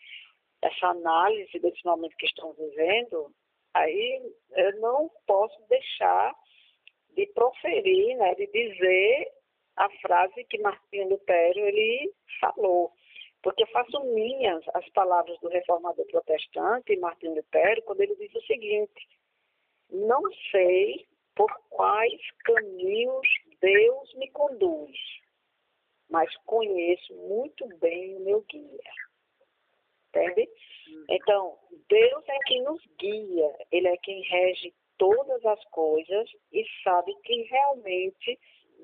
essa 0.64 0.88
análise 0.88 1.60
desse 1.60 1.86
momento 1.86 2.18
que 2.18 2.26
estamos 2.26 2.58
vivendo, 2.58 3.32
aí 3.74 4.34
eu 4.56 4.80
não 4.80 5.12
posso 5.28 5.62
deixar 5.68 6.34
de 7.16 7.26
proferir, 7.28 8.18
né, 8.18 8.36
de 8.36 8.48
dizer 8.48 9.32
a 9.76 9.90
frase 10.02 10.44
que 10.46 10.60
Martinho 10.60 11.10
Lutero 11.10 11.60
ele 11.60 12.14
falou, 12.40 12.92
porque 13.42 13.64
eu 13.64 13.68
faço 13.68 14.00
minhas 14.14 14.64
as 14.74 14.88
palavras 14.90 15.40
do 15.40 15.50
reformador 15.50 16.06
protestante 16.08 16.96
Martinho 16.98 17.36
Lutero 17.36 17.82
quando 17.84 18.02
ele 18.02 18.16
diz 18.16 18.34
o 18.36 18.42
seguinte: 18.42 19.08
não 19.90 20.22
sei 20.52 21.06
por 21.36 21.52
quais 21.70 22.22
caminhos 22.46 23.28
Deus 23.60 24.14
me 24.16 24.30
conduz, 24.32 24.98
mas 26.10 26.34
conheço 26.46 27.14
muito 27.16 27.68
bem 27.80 28.16
o 28.18 28.20
meu 28.22 28.42
guia. 28.42 28.92
Entende? 30.10 30.50
Hum. 30.90 31.06
Então, 31.10 31.58
Deus 31.90 32.24
é 32.28 32.38
quem 32.46 32.64
nos 32.64 32.82
guia, 33.00 33.58
Ele 33.72 33.88
é 33.88 33.98
quem 33.98 34.22
rege 34.22 34.74
todas 34.98 35.46
as 35.46 35.64
coisas 35.66 36.30
e 36.52 36.66
sabe 36.84 37.14
quem 37.24 37.44
realmente 37.44 38.40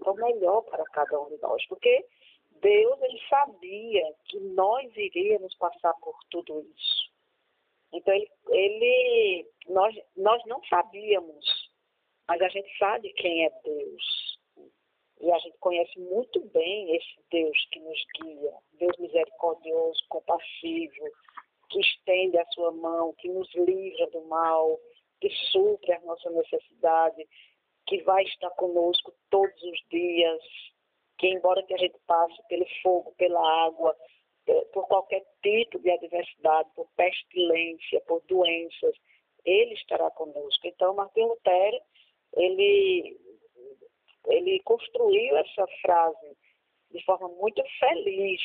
é 0.06 0.10
o 0.10 0.14
melhor 0.14 0.62
para 0.64 0.84
cada 0.86 1.20
um 1.20 1.30
de 1.30 1.42
nós. 1.42 1.66
Porque 1.68 2.06
Deus, 2.62 3.02
Ele 3.02 3.20
sabia 3.30 4.04
que 4.26 4.40
nós 4.40 4.92
iríamos 4.96 5.56
passar 5.56 5.94
por 5.96 6.18
tudo 6.30 6.62
isso. 6.76 7.10
Então, 7.92 8.14
ele, 8.14 8.30
ele, 8.50 9.48
nós, 9.68 9.96
nós 10.16 10.44
não 10.46 10.64
sabíamos, 10.66 11.72
mas 12.28 12.40
a 12.42 12.48
gente 12.50 12.78
sabe 12.78 13.12
quem 13.14 13.46
é 13.46 13.50
Deus. 13.64 14.30
E 15.22 15.32
a 15.32 15.40
gente 15.40 15.58
conhece 15.58 16.00
muito 16.00 16.40
bem 16.54 16.96
esse 16.96 17.20
Deus 17.30 17.58
que 17.72 17.80
nos 17.80 18.00
guia, 18.22 18.54
Deus 18.74 18.96
misericordioso, 19.00 20.00
compassivo, 20.08 21.10
que 21.70 21.80
estende 21.82 22.38
a 22.38 22.46
sua 22.48 22.72
mão, 22.72 23.14
que 23.18 23.28
nos 23.28 23.54
livra 23.54 24.08
do 24.12 24.22
mal, 24.26 24.80
que 25.20 25.30
supre 25.52 25.94
a 25.94 26.00
nossa 26.02 26.30
necessidade, 26.30 27.28
que 27.88 28.02
vai 28.04 28.24
estar 28.24 28.50
conosco 28.52 29.14
todos 29.30 29.62
os 29.64 29.80
dias, 29.90 30.42
que 31.18 31.28
embora 31.28 31.64
que 31.64 31.74
a 31.74 31.78
gente 31.78 31.98
passe 32.08 32.36
pelo 32.48 32.66
fogo, 32.82 33.14
pela 33.18 33.66
água, 33.66 33.96
por 34.74 34.88
qualquer 34.88 35.24
tipo 35.44 35.80
de 35.80 35.92
adversidade, 35.92 36.70
por 36.76 36.88
pestilência, 36.96 38.02
por 38.08 38.22
doenças, 38.28 38.96
ele 39.46 39.74
estará 39.74 40.10
conosco. 40.12 40.68
Então, 40.68 40.96
Martim 40.96 41.22
Lutero, 41.22 41.80
ele, 42.34 43.20
ele 44.28 44.60
construiu 44.62 45.38
essa 45.38 45.68
frase 45.82 46.38
de 46.92 47.04
forma 47.06 47.28
muito 47.30 47.62
feliz. 47.80 48.42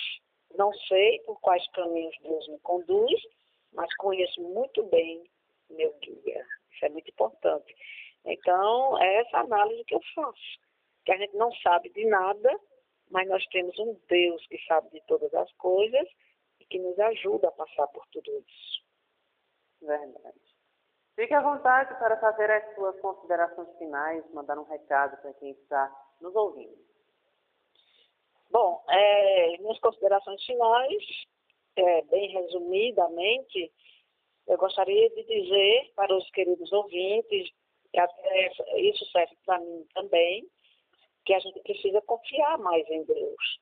Não 0.57 0.73
sei 0.89 1.21
por 1.21 1.41
quais 1.41 1.67
caminhos 1.71 2.17
Deus 2.23 2.49
me 2.49 2.59
conduz, 2.61 3.21
mas 3.73 3.95
conheço 3.97 4.41
muito 4.41 4.83
bem 4.85 5.25
meu 5.71 5.93
guia. 6.01 6.47
Isso 6.75 6.85
é 6.85 6.89
muito 6.89 7.11
importante. 7.11 7.75
Então, 8.25 9.01
é 9.03 9.21
essa 9.21 9.39
análise 9.39 9.85
que 9.85 9.95
eu 9.95 10.01
faço. 10.15 10.59
Que 11.05 11.13
a 11.13 11.17
gente 11.19 11.37
não 11.37 11.53
sabe 11.57 11.91
de 11.91 12.05
nada, 12.07 12.59
mas 13.11 13.29
nós 13.29 13.45
temos 13.47 13.79
um 13.79 13.99
Deus 14.09 14.47
que 14.47 14.59
sabe 14.67 14.91
de 14.91 15.01
todas 15.07 15.33
as 15.35 15.53
coisas 15.55 16.09
e 16.61 16.65
que 16.65 16.79
nos 16.79 16.99
ajuda 16.99 17.49
a 17.49 17.53
passar 17.53 17.87
por 17.89 18.07
tudo 18.09 18.31
isso. 18.47 18.85
Verdade. 19.83 20.41
Fique 21.15 21.35
à 21.35 21.41
vontade 21.41 21.97
para 21.99 22.17
fazer 22.19 22.51
as 22.51 22.75
suas 22.75 22.99
considerações 23.01 23.69
finais, 23.79 24.25
mandar 24.33 24.59
um 24.59 24.65
recado 24.65 25.17
para 25.19 25.33
quem 25.35 25.51
está 25.51 25.95
nos 26.21 26.35
ouvindo. 26.35 26.77
Bom, 28.51 28.85
é, 28.89 29.59
minhas 29.59 29.79
considerações 29.81 30.45
finais, 30.45 31.05
é, 31.77 32.03
bem 32.03 32.31
resumidamente, 32.31 33.73
eu 34.47 34.59
gostaria 34.59 35.11
de 35.11 35.23
dizer 35.25 35.93
para 35.95 36.15
os 36.17 36.29
queridos 36.31 36.73
ouvintes, 36.73 37.51
e 37.93 37.99
até 37.99 38.53
isso 38.79 39.05
serve 39.07 39.37
para 39.45 39.59
mim 39.61 39.87
também, 39.95 40.47
que 41.25 41.33
a 41.33 41.39
gente 41.39 41.61
precisa 41.61 42.01
confiar 42.03 42.59
mais 42.59 42.89
em 42.91 43.05
Deus 43.05 43.59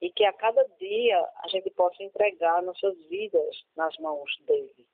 e 0.00 0.10
que 0.10 0.24
a 0.24 0.32
cada 0.32 0.62
dia 0.78 1.18
a 1.42 1.48
gente 1.48 1.70
possa 1.70 2.02
entregar 2.02 2.62
nossas 2.62 2.96
vidas 3.08 3.56
nas 3.76 3.96
mãos 3.98 4.30
dele. 4.46 4.86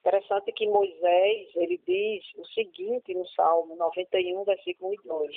Interessante 0.00 0.52
que 0.52 0.68
Moisés, 0.68 1.50
ele 1.56 1.78
diz 1.78 2.24
o 2.36 2.46
seguinte 2.46 3.12
no 3.12 3.26
Salmo 3.30 3.74
91, 3.74 4.44
versículo 4.44 4.94
2. 5.04 5.36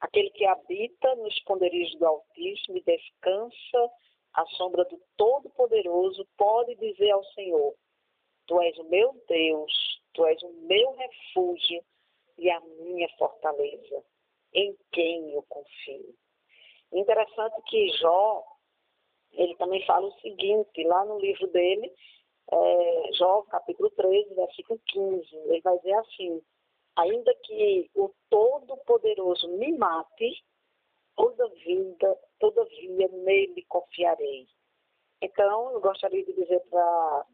Aquele 0.00 0.30
que 0.30 0.46
habita 0.46 1.14
no 1.16 1.26
esconderijo 1.26 1.98
do 1.98 2.06
Altíssimo 2.06 2.78
e 2.78 2.84
descansa 2.84 3.90
à 4.32 4.46
sombra 4.56 4.84
do 4.84 5.00
Todo-Poderoso 5.16 6.24
pode 6.38 6.76
dizer 6.76 7.10
ao 7.10 7.24
Senhor, 7.24 7.74
Tu 8.50 8.60
és 8.62 8.76
o 8.78 8.84
meu 8.90 9.14
Deus, 9.28 9.72
Tu 10.12 10.26
és 10.26 10.42
o 10.42 10.52
meu 10.66 10.90
refúgio 10.96 11.84
e 12.36 12.50
a 12.50 12.58
minha 12.82 13.08
fortaleza 13.16 14.04
em 14.52 14.76
quem 14.90 15.32
eu 15.34 15.44
confio. 15.44 16.16
Interessante 16.92 17.62
que 17.68 17.90
Jó, 17.98 18.44
ele 19.34 19.54
também 19.54 19.86
fala 19.86 20.08
o 20.08 20.20
seguinte, 20.20 20.82
lá 20.82 21.04
no 21.04 21.20
livro 21.20 21.46
dele, 21.46 21.94
é, 22.50 23.12
Jó, 23.12 23.42
capítulo 23.42 23.88
13, 23.90 24.34
versículo 24.34 24.80
15, 24.84 25.36
ele 25.36 25.60
vai 25.60 25.76
dizer 25.78 25.94
assim, 25.94 26.42
ainda 26.96 27.32
que 27.44 27.88
o 27.94 28.12
Todo-Poderoso 28.28 29.46
me 29.58 29.78
mate, 29.78 30.44
toda 31.14 31.48
vida, 31.50 32.18
todavia 32.40 33.08
nele 33.12 33.64
confiarei. 33.68 34.48
Então, 35.22 35.70
eu 35.70 35.80
gostaria 35.80 36.24
de 36.24 36.32
dizer 36.32 36.58
para 36.68 37.26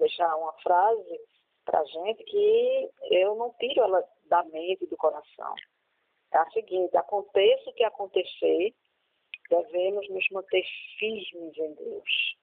deixar 0.00 0.34
uma 0.36 0.52
frase 0.54 1.20
para 1.64 1.80
a 1.80 1.84
gente 1.84 2.24
que 2.24 2.90
eu 3.10 3.36
não 3.36 3.52
tiro 3.60 3.82
ela 3.82 4.04
da 4.26 4.42
mente 4.44 4.84
e 4.84 4.86
do 4.88 4.96
coração 4.96 5.54
é 6.32 6.38
a 6.38 6.50
seguinte: 6.50 6.96
aconteça 6.96 7.70
o 7.70 7.74
que 7.74 7.84
acontecer, 7.84 8.74
devemos 9.48 10.08
nos 10.08 10.28
manter 10.30 10.64
firmes 10.98 11.58
em 11.58 11.74
Deus. 11.74 12.36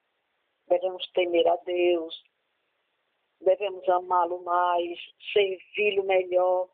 Devemos 0.68 1.10
temer 1.12 1.48
a 1.48 1.56
Deus, 1.56 2.22
devemos 3.40 3.88
amá-lo 3.88 4.42
mais, 4.42 4.98
servi-lo 5.32 6.04
melhor, 6.04 6.68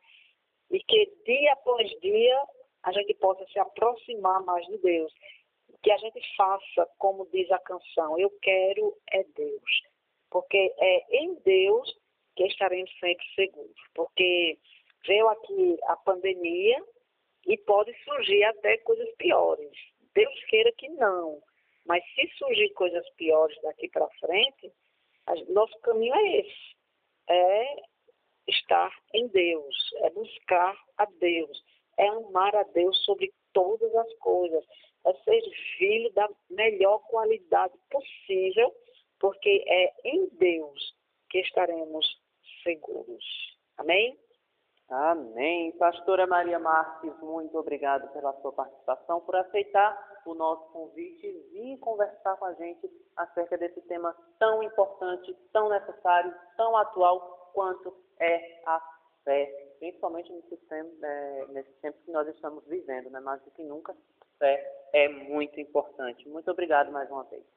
e 0.71 0.81
que 0.81 1.13
dia 1.25 1.53
após 1.53 1.89
dia 2.01 2.43
a 2.83 2.93
gente 2.93 3.15
possa 3.15 3.47
se 3.47 3.59
aproximar 3.59 4.43
mais 4.45 4.67
de 4.67 4.79
Deus. 4.79 5.13
Que 5.83 5.93
a 5.93 5.99
gente 5.99 6.21
faça, 6.37 6.91
como 6.99 7.27
diz 7.27 7.51
a 7.53 7.59
canção, 7.59 8.19
eu 8.19 8.31
quero 8.43 8.97
é 9.13 9.23
Deus. 9.23 9.83
Porque 10.35 10.75
é 10.77 11.17
em 11.23 11.37
Deus 11.45 11.97
que 12.35 12.45
estaremos 12.45 12.91
sempre 12.99 13.25
seguros. 13.37 13.81
Porque 13.95 14.59
veio 15.07 15.29
aqui 15.29 15.79
a 15.85 15.97
pandemia, 15.99 16.83
e 17.47 17.57
pode 17.59 17.95
surgir 18.05 18.43
até 18.45 18.79
coisas 18.79 19.09
piores. 19.17 19.71
Deus 20.15 20.45
queira 20.47 20.73
que 20.73 20.89
não. 20.89 21.41
Mas 21.87 22.03
se 22.15 22.27
surgir 22.39 22.71
coisas 22.71 23.09
piores 23.11 23.57
daqui 23.63 23.89
para 23.89 24.09
frente, 24.19 24.73
nosso 25.49 25.79
caminho 25.81 26.15
é 26.15 26.39
esse. 26.39 26.77
É 27.29 27.77
estar 28.49 28.93
em 29.13 29.29
Deus, 29.29 29.77
é 30.03 30.11
buscar 30.11 30.77
a 30.99 31.05
Deus, 31.21 31.63
é 31.99 32.07
amar 32.09 32.55
a 32.57 32.63
Deus 32.65 32.99
sobre 33.05 33.33
todas 33.53 33.95
as 33.95 34.15
coisas, 34.19 34.65
é 35.07 35.13
ser 35.15 35.43
filho 35.79 36.11
da 36.13 36.29
melhor 36.51 36.99
qualidade 37.09 37.75
possível, 37.91 38.75
porque 39.25 39.65
é 39.67 39.91
em 40.05 40.29
Deus 40.37 40.95
que 41.31 41.39
estaremos 41.39 42.07
seguros. 42.63 43.25
Amém? 43.79 44.21
Amém. 44.91 45.73
Pastora 45.79 46.27
Maria 46.27 46.59
Marques, 46.59 47.11
muito 47.23 47.57
obrigado 47.59 48.07
pela 48.13 48.35
sua 48.43 48.53
participação, 48.53 49.23
por 49.23 49.35
aceitar 49.37 50.21
o 50.27 50.35
nosso 50.35 50.71
convite 50.73 51.27
e 51.27 51.41
vir 51.55 51.79
conversar 51.79 52.37
com 52.37 52.45
a 52.45 52.53
gente 52.53 52.87
acerca 53.17 53.57
desse 53.57 53.81
tema 53.89 54.15
tão 54.39 54.63
importante, 54.63 55.35
tão 55.55 55.71
necessário, 55.71 56.35
tão 56.59 56.77
atual 56.77 57.51
quanto 57.55 57.97
é 58.21 58.61
a 58.67 58.79
fé, 59.25 59.47
principalmente 59.79 60.31
nesse 60.35 60.59
tempo, 60.69 61.03
é, 61.03 61.47
nesse 61.49 61.73
tempo 61.81 61.97
que 62.05 62.11
nós 62.13 62.29
estamos 62.29 62.63
vivendo, 62.67 63.09
né? 63.09 63.21
mais 63.21 63.41
do 63.41 63.51
que 63.53 63.63
nunca, 63.63 63.97
fé 64.39 64.91
é 64.93 65.09
muito 65.09 65.59
importante. 65.59 66.29
Muito 66.29 66.51
obrigado 66.51 66.93
mais 66.93 67.11
uma 67.11 67.25
vez. 67.25 67.54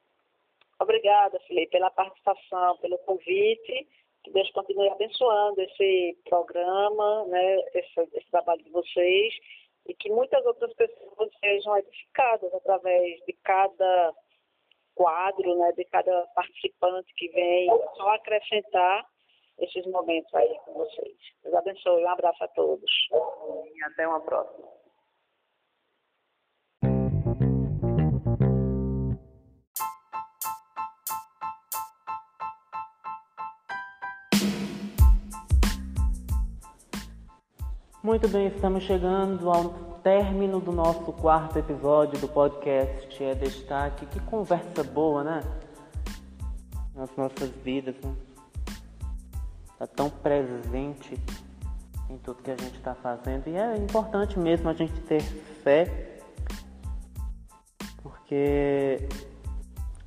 Obrigada, 0.80 1.40
Felipe, 1.40 1.72
pela 1.72 1.90
participação, 1.90 2.76
pelo 2.78 2.98
convite 2.98 3.86
que 4.24 4.30
Deus 4.32 4.50
continue 4.50 4.88
abençoando 4.90 5.60
esse 5.62 6.18
programa, 6.28 7.24
né, 7.26 7.56
esse, 7.74 8.00
esse 8.14 8.30
trabalho 8.30 8.62
de 8.62 8.70
vocês 8.70 9.34
e 9.86 9.94
que 9.94 10.10
muitas 10.10 10.44
outras 10.44 10.72
pessoas 10.74 11.30
sejam 11.40 11.76
edificadas 11.78 12.52
através 12.52 13.24
de 13.24 13.32
cada 13.44 14.14
quadro, 14.94 15.56
né, 15.56 15.72
de 15.72 15.84
cada 15.86 16.26
participante 16.34 17.12
que 17.14 17.28
vem 17.28 17.68
só 17.96 18.08
acrescentar 18.10 19.06
esses 19.58 19.86
momentos 19.86 20.32
aí 20.34 20.54
com 20.64 20.74
vocês. 20.74 21.16
Deus 21.42 21.54
abençoe. 21.54 22.04
Um 22.04 22.10
abraço 22.10 22.44
a 22.44 22.48
todos. 22.48 22.90
E 23.74 23.82
até 23.84 24.06
uma 24.06 24.20
próxima. 24.20 24.77
Muito 38.08 38.26
bem, 38.26 38.46
estamos 38.46 38.84
chegando 38.84 39.50
ao 39.50 39.68
término 40.02 40.60
do 40.60 40.72
nosso 40.72 41.12
quarto 41.12 41.58
episódio 41.58 42.18
do 42.18 42.26
podcast 42.26 43.22
É 43.22 43.34
Destaque. 43.34 44.06
Que 44.06 44.18
conversa 44.20 44.82
boa, 44.82 45.22
né? 45.22 45.42
Nas 46.94 47.14
nossas 47.18 47.50
vidas, 47.62 47.94
né? 48.02 48.14
Tá 49.78 49.86
tão 49.86 50.08
presente 50.08 51.22
em 52.08 52.16
tudo 52.16 52.42
que 52.42 52.50
a 52.50 52.56
gente 52.56 52.76
está 52.76 52.94
fazendo. 52.94 53.46
E 53.46 53.54
é 53.54 53.76
importante 53.76 54.38
mesmo 54.38 54.70
a 54.70 54.72
gente 54.72 54.98
ter 55.02 55.20
fé, 55.20 56.18
porque 58.02 59.06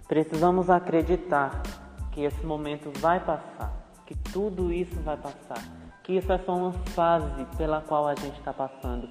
precisamos 0.08 0.72
acreditar 0.72 1.62
que 2.12 2.22
esse 2.22 2.44
momento 2.44 2.92
vai 3.00 3.20
passar, 3.20 3.72
que 4.08 4.16
tudo 4.16 4.74
isso 4.74 5.00
vai 5.02 5.18
passar 5.18 5.81
que 6.12 6.18
isso 6.18 6.32
é 6.32 6.38
só 6.40 6.54
uma 6.54 6.74
fase 6.74 7.46
pela 7.58 7.80
qual 7.80 8.06
a 8.06 8.16
gente 8.16 8.38
está 8.38 8.52
passando. 8.52 9.08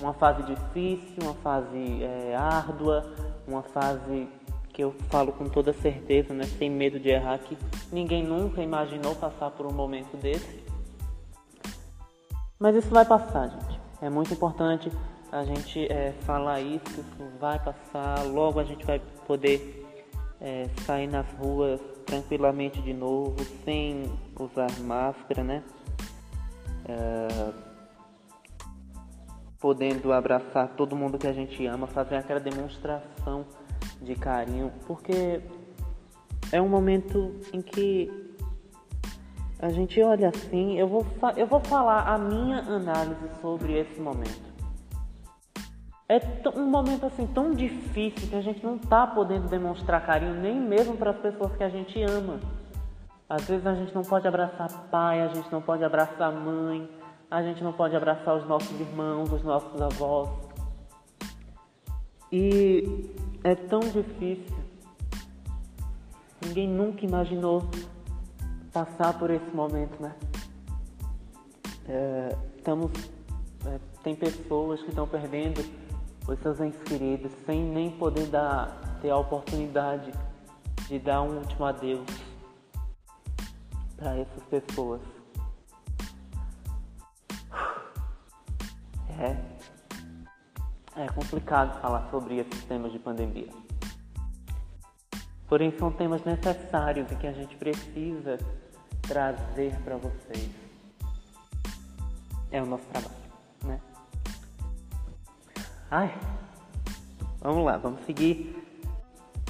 Uma 0.00 0.12
fase 0.14 0.44
difícil, 0.44 1.16
uma 1.20 1.34
fase 1.34 2.04
é, 2.04 2.36
árdua, 2.36 3.04
uma 3.46 3.62
fase 3.62 4.28
que 4.72 4.82
eu 4.82 4.94
falo 5.08 5.32
com 5.32 5.48
toda 5.48 5.72
certeza, 5.72 6.32
né, 6.32 6.44
sem 6.44 6.70
medo 6.70 7.00
de 7.00 7.08
errar, 7.08 7.38
que 7.38 7.58
ninguém 7.92 8.22
nunca 8.22 8.62
imaginou 8.62 9.16
passar 9.16 9.50
por 9.50 9.66
um 9.66 9.72
momento 9.72 10.16
desse. 10.16 10.64
Mas 12.58 12.76
isso 12.76 12.88
vai 12.90 13.04
passar, 13.04 13.48
gente. 13.48 13.80
É 14.00 14.08
muito 14.08 14.32
importante 14.32 14.92
a 15.32 15.44
gente 15.44 15.90
é, 15.90 16.12
falar 16.20 16.60
isso, 16.60 16.84
isso 16.88 17.30
vai 17.40 17.58
passar, 17.58 18.24
logo 18.26 18.60
a 18.60 18.64
gente 18.64 18.84
vai 18.84 19.00
poder 19.26 19.84
é, 20.40 20.68
sair 20.84 21.08
nas 21.08 21.26
ruas 21.34 21.80
tranquilamente 22.06 22.80
de 22.80 22.92
novo, 22.92 23.36
sem 23.64 24.04
usar 24.38 24.70
máscara, 24.80 25.42
né? 25.42 25.62
É, 26.86 27.52
podendo 29.58 30.12
abraçar 30.12 30.68
todo 30.76 30.94
mundo 30.94 31.18
que 31.18 31.26
a 31.26 31.32
gente 31.32 31.64
ama, 31.66 31.86
fazer 31.86 32.16
aquela 32.16 32.40
demonstração 32.40 33.46
de 34.00 34.14
carinho, 34.14 34.72
porque 34.86 35.40
é 36.52 36.60
um 36.60 36.68
momento 36.68 37.34
em 37.52 37.62
que 37.62 38.10
a 39.58 39.70
gente 39.70 40.00
olha 40.02 40.28
assim, 40.28 40.78
eu 40.78 40.86
vou, 40.86 41.06
eu 41.36 41.46
vou 41.46 41.60
falar 41.60 42.06
a 42.06 42.18
minha 42.18 42.58
análise 42.58 43.28
sobre 43.40 43.78
esse 43.78 43.98
momento. 43.98 44.52
É 46.06 46.20
um 46.54 46.68
momento 46.68 47.06
assim 47.06 47.26
tão 47.26 47.52
difícil 47.52 48.28
que 48.28 48.36
a 48.36 48.42
gente 48.42 48.62
não 48.62 48.76
está 48.76 49.06
podendo 49.06 49.48
demonstrar 49.48 50.04
carinho 50.04 50.34
nem 50.34 50.54
mesmo 50.60 50.96
para 50.98 51.12
as 51.12 51.16
pessoas 51.16 51.56
que 51.56 51.64
a 51.64 51.70
gente 51.70 52.02
ama. 52.02 52.38
Às 53.34 53.46
vezes 53.48 53.66
a 53.66 53.74
gente 53.74 53.92
não 53.92 54.02
pode 54.02 54.28
abraçar 54.28 54.70
pai, 54.92 55.20
a 55.20 55.26
gente 55.26 55.50
não 55.50 55.60
pode 55.60 55.82
abraçar 55.82 56.30
mãe, 56.30 56.88
a 57.28 57.42
gente 57.42 57.64
não 57.64 57.72
pode 57.72 57.96
abraçar 57.96 58.36
os 58.36 58.46
nossos 58.46 58.80
irmãos, 58.80 59.32
os 59.32 59.42
nossos 59.42 59.82
avós. 59.82 60.28
E 62.30 63.12
é 63.42 63.56
tão 63.56 63.80
difícil. 63.80 64.56
Ninguém 66.46 66.68
nunca 66.68 67.04
imaginou 67.04 67.68
passar 68.72 69.18
por 69.18 69.28
esse 69.30 69.50
momento, 69.50 70.00
né? 70.00 70.14
É, 71.88 72.36
estamos, 72.56 72.92
é, 73.66 73.80
tem 74.04 74.14
pessoas 74.14 74.80
que 74.80 74.90
estão 74.90 75.08
perdendo 75.08 75.60
os 76.28 76.38
seus 76.38 76.60
entes 76.60 76.80
queridos 76.84 77.32
sem 77.44 77.60
nem 77.64 77.90
poder 77.90 78.28
dar, 78.28 78.96
ter 79.02 79.10
a 79.10 79.16
oportunidade 79.16 80.12
de 80.86 81.00
dar 81.00 81.20
um 81.22 81.38
último 81.38 81.64
adeus 81.64 82.33
para 83.96 84.16
essas 84.18 84.42
pessoas. 84.44 85.00
É, 89.18 89.36
é 90.96 91.06
complicado 91.08 91.80
falar 91.80 92.08
sobre 92.10 92.38
esses 92.38 92.64
temas 92.64 92.92
de 92.92 92.98
pandemia. 92.98 93.48
Porém, 95.48 95.72
são 95.78 95.90
temas 95.92 96.24
necessários 96.24 97.10
e 97.12 97.16
que 97.16 97.26
a 97.26 97.32
gente 97.32 97.54
precisa 97.56 98.38
trazer 99.02 99.76
para 99.82 99.96
vocês. 99.96 100.50
É 102.50 102.62
o 102.62 102.66
nosso 102.66 102.84
trabalho, 102.86 103.14
né? 103.64 103.80
Ai, 105.90 106.12
vamos 107.40 107.64
lá, 107.64 107.76
vamos 107.76 108.04
seguir 108.04 108.64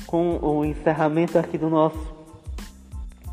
com 0.06 0.38
o 0.38 0.64
encerramento 0.64 1.38
aqui 1.38 1.56
do 1.56 1.70
nosso 1.70 2.23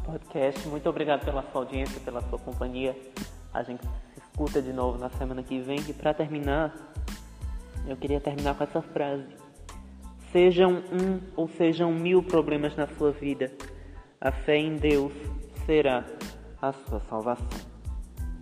podcast. 0.02 0.68
Muito 0.68 0.90
obrigado 0.90 1.24
pela 1.24 1.42
sua 1.44 1.62
audiência, 1.62 2.00
pela 2.02 2.22
sua 2.22 2.38
companhia. 2.40 2.96
A 3.54 3.64
gente 3.64 3.82
se 3.84 4.20
escuta 4.20 4.62
de 4.62 4.74
novo 4.74 4.98
na 4.98 5.10
semana 5.10 5.44
que 5.44 5.60
vem. 5.60 5.80
E 5.88 5.94
para 5.94 6.14
terminar, 6.14 6.74
eu 7.88 7.96
queria 7.96 8.20
terminar 8.20 8.56
com 8.56 8.64
essa 8.64 8.82
frase: 8.82 9.28
Sejam 10.32 10.84
um 10.92 11.20
ou 11.36 11.48
sejam 11.48 11.92
mil 11.92 12.24
problemas 12.24 12.76
na 12.76 12.88
sua 12.88 13.12
vida, 13.12 13.52
a 14.20 14.32
fé 14.32 14.58
em 14.58 14.76
Deus 14.76 15.14
será 15.66 16.06
a 16.62 16.74
sua 16.74 17.00
salvação. 17.10 17.72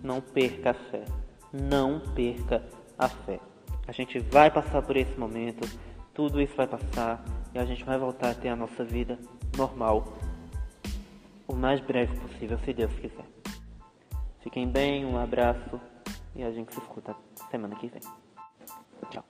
Não 0.02 0.20
perca 0.20 0.70
a 0.70 0.74
fé. 0.74 1.04
Não 1.52 2.00
perca 2.14 2.62
a 2.98 3.08
fé. 3.08 3.40
A 3.86 3.92
gente 3.92 4.18
vai 4.18 4.50
passar 4.50 4.82
por 4.82 4.96
esse 4.96 5.18
momento, 5.18 5.68
tudo 6.14 6.40
isso 6.40 6.54
vai 6.54 6.66
passar 6.66 7.24
e 7.52 7.58
a 7.58 7.64
gente 7.64 7.84
vai 7.84 7.98
voltar 7.98 8.30
a 8.30 8.34
ter 8.34 8.48
a 8.48 8.56
nossa 8.56 8.84
vida 8.84 9.18
normal 9.56 10.19
o 11.50 11.56
mais 11.56 11.80
breve 11.80 12.16
possível, 12.20 12.58
se 12.60 12.72
Deus 12.72 12.92
quiser. 12.94 13.26
Fiquem 14.40 14.68
bem, 14.68 15.04
um 15.04 15.18
abraço 15.18 15.80
e 16.34 16.42
a 16.42 16.50
gente 16.50 16.72
se 16.72 16.80
escuta 16.80 17.14
semana 17.50 17.74
que 17.74 17.88
vem. 17.88 18.00
Tchau. 19.10 19.24